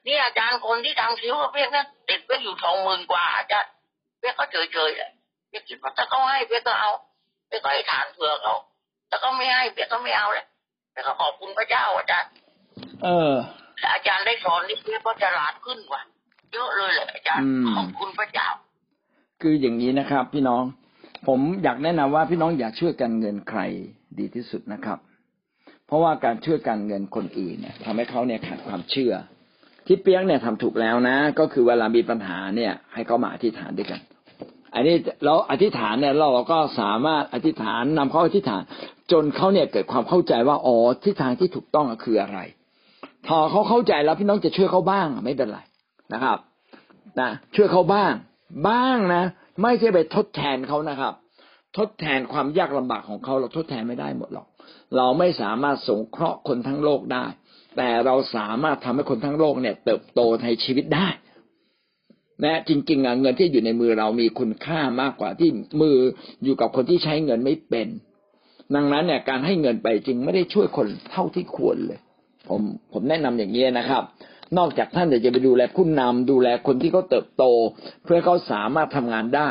[0.07, 3.71] นี่อาจารย์คนที่ทำคิ้วเพื่อเนี่ยติดเพื่ออยู่สองหมื่นกว่าอาจารย์
[4.19, 5.13] เพื่อก็เฉยเฉยเลย
[5.49, 6.91] เพื่อคิดว่าถ้าเขาให้เพื่อก็เอา
[7.47, 8.55] เพื่อก็อธิษฐานเผื่อเขา
[9.09, 10.47] แต่ก็ไม่ให้เพื่อก็ไม่เอาเลย
[10.91, 12.31] เพื่อก็ขอบคุณพระเจ้าอาจารย์
[13.05, 13.35] เออ
[13.93, 16.01] อาจารย์ได้สอนนี่เพื่อก็ฉลาดขึ้นกว่า
[16.55, 17.45] เยอะเลยแหละอาจารย์
[17.77, 18.49] ขอบคุณพระเจ้า
[19.43, 20.63] คืออย่างนี้นะครับ พี่น้อง
[21.27, 23.61] ผมอยากแนะนำว่าพี่น้องอย่าช่วยกันเงินใคร
[24.19, 24.99] ดีที่สุดนะครับ
[25.87, 29.13] เพราะว่าการช่วยกันเงินคนอื่นเนี่ยทำให้เขาเนี่ยขาดความเชื่อ
[29.87, 34.01] ที่เปียกเนี่ยทำถูกแล้วนะ ก็คือเวลามีปัญหาเนี่ย ให้เขามาอธิษฐานด้วยกัน
[34.75, 38.63] อันนี้เราอธิษฐานเนี่ยเราก็สามารถอธิษฐานนำเขาอธิษฐาน
[39.13, 42.39] จนเขาเนี่ยเกิดความเข้าใจว่าอ๋อทิศทางที่ถูกต้องคืออะไร
[43.27, 45.59] พอเขาเข้าใจแล้วพี่น้องจะช่วยเขาบ้างไม่เป็นไร
[46.13, 46.39] นะครับ
[47.21, 48.13] นะช่วยเขาบ้าง
[48.69, 49.25] บ้างนะ
[49.63, 51.13] ไม่ใช่ไปทดแทนเขานะครับ
[51.79, 54.47] ทดแทนความยากลำบากของเขาเราทดแทนไม่ได้หมดหรอก
[54.97, 57.25] เราไม่สามารถสงเคราะห์คนทั้งโลกได้
[57.77, 61.09] แต่เราสามารถทำให้คนทั้งโลกเนี่ย เติบโตในชีวิตได้
[62.45, 65.51] นะจริงๆเงินที่อยู่ในมือเรามีคุณค่ามากกว่าที่
[65.81, 65.97] มือ
[66.45, 67.89] อยู่กับคนที่ใช้เงินไม่เป็น
[68.75, 72.01] ดังนั้นเนี่ยการให้เงินไปจริงไม่ได้ช่วยคนเท่าที่ควรเลย
[72.49, 72.61] ผม
[72.93, 74.03] ผมแนะนำอย่างนี้นะครับ
[74.59, 77.45] นอกจากท่านจะไปดูแลผู้นำดูแลคนที่เขาเติบโต
[78.05, 79.49] เพื่อเขาสามารถทำงานได้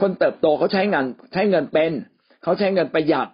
[0.00, 1.92] คนเติบโตเขาใช้เงินใช้เงินเป็น
[2.42, 3.28] เขาใช้เงินประหยัด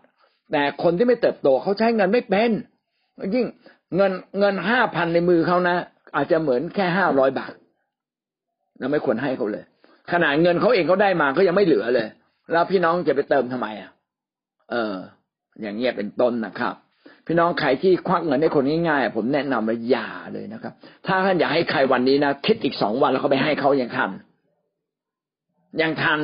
[0.52, 2.50] แต่คนที่ไม่เติบโตเขาใช้เงินไม่เป็น
[3.34, 3.46] ยิ่ง
[3.96, 5.76] เงินเงินห้าพันในมือเขานะ
[6.16, 7.52] อาจจะเหมือนแค่ห้าร้อยบาท
[8.78, 9.64] เราไม่ควรให้เขาเลย
[10.12, 12.08] ขนาดเงินเขาเองเขาได้มาเขายังไม่เหลือเลย
[12.52, 13.90] แล้วพี่น้องจะไปเติมทำไมอะ
[14.70, 14.94] เออ
[15.62, 16.74] อย่างเงี้ยเป็นต้นนะครับ
[17.26, 20.72] พี่น้องใครที่ควักเงินให้คนง่ายๆผมแนะนำว่าอย่าเลยนะครับ
[21.06, 24.10] ถ้าท่านอยากให้ใครวันนี้นะคิดอีกสองวันแล้วเขาไปให้เขายังทัน
[25.82, 26.20] ยังทัน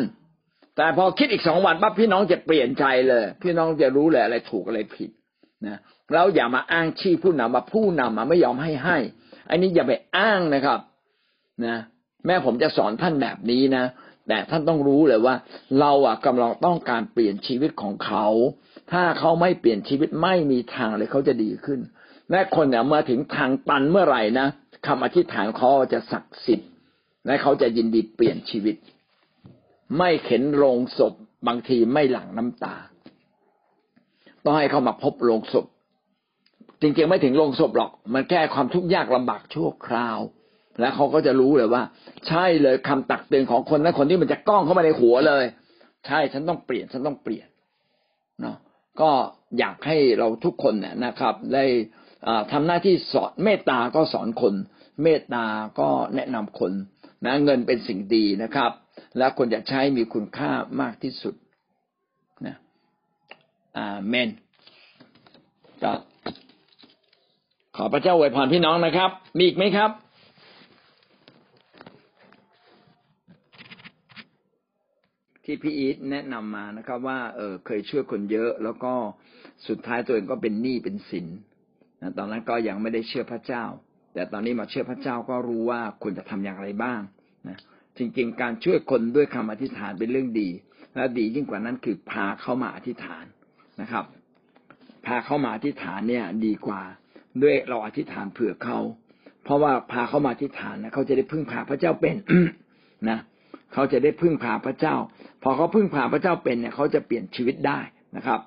[0.76, 5.11] แต่พอคิดอีกสองวันปั๊บพี่น้องจะเปลี่ยนใจเลย พี่น้องจะรู้เลยอะไรถูกอะไรผิด
[5.66, 5.78] นะ
[6.12, 8.98] แล้วอย่ามาอ้างชี้ผู้นำมาผู้นำมาไม่ยอมให้ให้
[9.50, 10.78] อันนี้อย่าไปอ้างนะครับ
[11.66, 11.76] นะ
[12.26, 13.84] แม่ผมจะสอนท่านแบบนี้นะ
[14.28, 15.34] แต่ท่านต้องรู้เลยว่า
[15.80, 18.26] เราอะกำลังต้องการเปลี่ยนชีวิตของเขา
[18.93, 21.80] ถ้าเขาไม่เปลี่ยนชีวิตไม่มีทางเลยเขาจะดีขึ้น
[22.30, 24.49] และคนเนี่ยมาถึงทางตันเมื่อไหร่นะ
[24.86, 26.70] คำอธิษฐานเขาจะศักดิ์สิทธิ์
[27.26, 28.76] และเขาจะยินดีเปลี่ยนชีวิต
[29.99, 31.12] ไม่เข็นโรงศพ
[31.49, 32.76] บางทีไม่หลั่งน้ำตา
[34.45, 35.66] ต้องให้เขามาพบโรงศพ
[36.80, 40.18] จริงๆไม่ถึงโรงศพหรอก มันแค่ความทุกข์ยากลำบากชั่วคราว
[40.80, 41.82] แล้วเขาก็จะรู้เลยว่า
[42.28, 45.45] ใช่เลยคำตักเตือนของคนนั้นคนที่มันจะก้องเข้ามาในหัวเลย
[46.07, 47.49] ใช่ฉันต้องเปลี่ยนฉันต้องเปลี่ยน
[48.40, 48.57] เนาะ
[49.01, 49.11] ก็
[49.59, 51.64] อยากให้เราทุกคนเนี่ยนะครับ ได้
[52.53, 54.55] ทำหน้าที่สอนเมตตาก็สอนคน
[55.03, 55.45] เมตตา
[55.80, 56.72] ก็แนะนำคน
[57.24, 58.70] นะเงินเป็นสิ่งดีนะครับ
[59.18, 61.34] แล้วคนจะใช้มีคุณค่ามากที่สุด
[62.47, 62.57] นะ
[63.76, 64.28] อาเมน
[65.82, 65.93] ก็
[67.76, 69.90] ขอพระเจ้าอวยพรพี่น้องนะครับ มีอีกไหมครับ
[75.45, 78.93] ที่พี่อีทแนะนำมานะครับ ว่าเออเคยช่วยคนเยอะ แล้วก็
[79.68, 81.26] สุดท้ายตัวเองก็เป็นหนี้เป็นสิน
[82.03, 83.64] นะตอนนั้นก็ยังไม่ได้เชื่อพระเจ้า
[84.14, 87.01] แต่ตอนนี้มาเชื่อพระเจ้าก็รู้ว่าควรจะทำอย่างไรบ้าง
[87.49, 87.59] นะ
[87.99, 90.49] จริงๆ การช่วยคนด้วยคำอธิษฐานเป็นเรื่องดี
[90.95, 93.24] และดียิ่งกว่านั้นคือพาเข้ามาอธิษฐาน
[93.80, 94.05] นะครับ
[95.07, 96.82] พาเข้ามาอธิษฐานเนี่ยดีกว่า
[97.43, 98.78] ด้วยเราอธิษฐานเผื่อเขา
[99.45, 102.16] เพราะว่าพาเข้ามาอธิษฐานนะเขาจะได้พึ่งพาพระเจ้าเป็น
[103.11, 103.18] นะ
[103.72, 104.97] เขาจะได้พึ่งพาพระเจ้า
[105.43, 107.80] พอเขาพึ่งพาพระเจ้าเป็นเนี่ยเขาจะเปลี่ยนชีวิตได้
[108.16, 108.40] นะครับ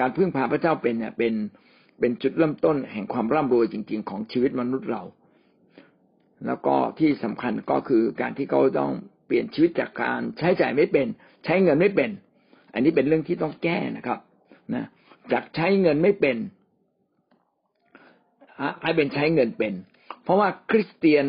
[0.00, 1.32] การพึ่งพาพระเจ้าเป็นเนี่ยเป็น
[2.00, 5.02] เป็นจุดเริ่มต้นแห่งความร่ำรวยจริง ๆ ของชีวิตมนุษย์เรา
[6.46, 8.92] แล้วก็ที่สำคัญก็คือการที่เขาต้อง
[9.26, 11.06] เปลี่ยนชีวิตจากการใช้จ่ายไม่เป็น
[11.44, 12.10] ใช้เงินไม่เป็น
[12.74, 14.18] อันนี้เป็นเรื่องที่ต้องแก้นะครับ
[14.74, 14.86] นะ
[15.32, 16.36] จากใช้เงินไม่เป็น
[18.82, 19.74] ให้เป็นใช้เงินเป็น
[20.22, 21.26] เพราะว่าคริสเตียน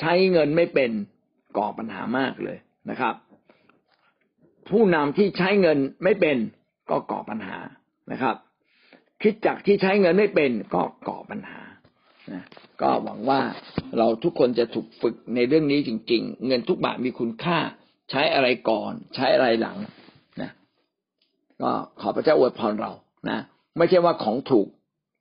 [0.00, 0.90] ใช้เงินไม่เป็น
[1.56, 2.58] ก่อปัญหามากเลย
[2.90, 3.14] นะครับ
[4.70, 6.36] ผู้นำที่ใช้เงินไม่เป็น
[6.90, 7.58] ก็ก่อปัญหา
[8.12, 8.36] นะครับ
[9.22, 11.60] คิดจักที่ใช้เงินไม่เป็นก็ก่อปัญหา
[12.32, 12.42] นะ
[12.82, 13.40] ก็หวังว่า
[13.98, 17.58] เราทุกคนจะถูกฝึกในเรื่องนี้จริง ๆ เงินทุกบาทมีคุณค่า
[18.10, 19.78] ใช้อะไรก่อน ใช้อะไรหลัง
[20.40, 20.50] นะ
[21.62, 22.92] ก็ขอพระเจ้าอวยพรเรา
[23.30, 23.38] นะ
[23.78, 24.68] ไม่ใช่ว่าของถูก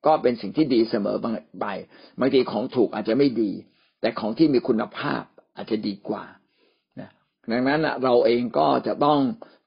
[0.05, 1.17] ก็เป็นสิ่งที่ดีเสมอ
[1.59, 1.65] ไป
[2.19, 3.51] บางทีของถูกอาจจะไม่ดี
[4.01, 5.23] แต่ของที่มีคุณภาพ
[5.55, 6.23] อาจจะดีกว่า
[7.51, 9.19] ดังนั้นเราเองก็จะต้อง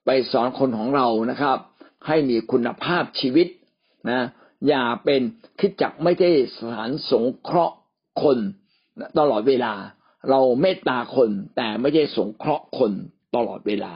[0.06, 1.58] ไปสอนคนของเรานะครับ
[2.06, 3.48] ให้มีคุณภาพชีวิต
[4.10, 4.20] นะ
[4.68, 5.20] อย่าเป็น
[5.58, 7.76] คิดจักไม่ได้สถานสงเคราะห์
[8.22, 8.38] คน
[9.18, 9.72] ตลอดเวลา
[10.30, 12.92] เราเมตตาคน แต่ไม่ใช่สงเคราะห์คน
[13.36, 13.92] ตลอดเวลา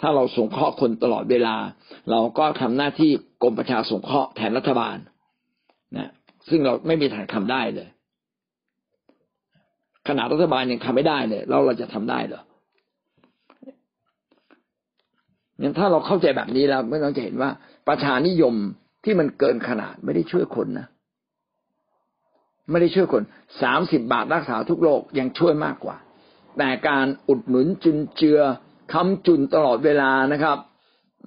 [0.00, 1.56] ถ้าเราสงเคราะห์คนตลอดเวลา
[2.10, 3.10] เราก็ทำหน้าที่
[3.42, 4.96] กรมประชาสงเคราะห์แทนรัฐบาล
[5.96, 6.10] นะ
[6.48, 7.88] ซึ่งเราไม่มีทางทำได้เลย
[10.08, 12.42] ขนาดรัฐบาลยังทำไม่ได้เลยแล้วเราจะทำได้เหรอ
[15.60, 17.50] งั้นถ้าเราเข้าใจแบบนี้แล้วไม่ต้องจะเห็นว่า
[17.88, 18.54] ประชานิยม
[19.04, 20.86] ที่มันเกินขนาดไม่ได้ช่วยคนนะ
[22.70, 23.22] ไม่ได้ช่วยคน
[23.62, 25.96] สามสิบบาทรักษาทุกโรคยังช่วยมากกว่า
[26.58, 28.40] แต่การอุดหนุนจุนเจือ
[28.92, 30.56] คำจุนตลอดเวลานะครับ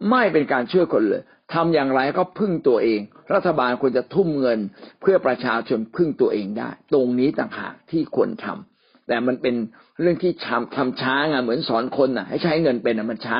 [0.09, 1.23] ไม่เป็นการช่วยคนเลย
[1.53, 3.01] ทำอย่างไรก็พึ่งตัวเอง
[3.33, 4.59] รัฐบาลควรจะทุ่มเงิน
[5.01, 9.55] เพื่อประชาชนพึ่งตัวเองได้ ตรงนี้ต่างหากที่ควรทำแต่มันเป็น
[10.01, 13.39] เรื่องที่ทำทำช้าไงเหมือนสอนคนอะ ให้ใช้เงินเป็นอะมันช้า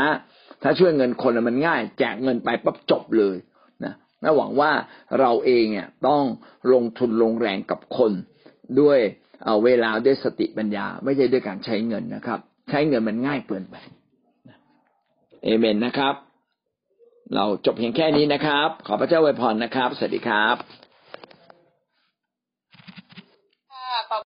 [0.64, 3.36] ถ้าช่วยเงินคนมันง่าย แจกเงินไปปั๊บจบเลย
[3.84, 3.94] นะ
[4.24, 4.72] น่าหวังว่า
[5.20, 6.24] เราเองเนี่ยต้อง
[6.74, 8.12] ลงทุนลงแรงกับคน
[8.82, 9.00] ด้วย
[9.46, 12.40] เอาเวลาด้วยสติปัญญา ไม่ใช่ด้วยการใช้เงินนะครับ
[12.70, 13.76] ใช้เงินมันง่ายเกินไป
[15.44, 16.16] เอเมนนะครับ
[17.36, 20.56] เราจบเพียงแค่นี้นะครับ ขอพระเจ้าอวยพรนะครับ สวัสดีครับ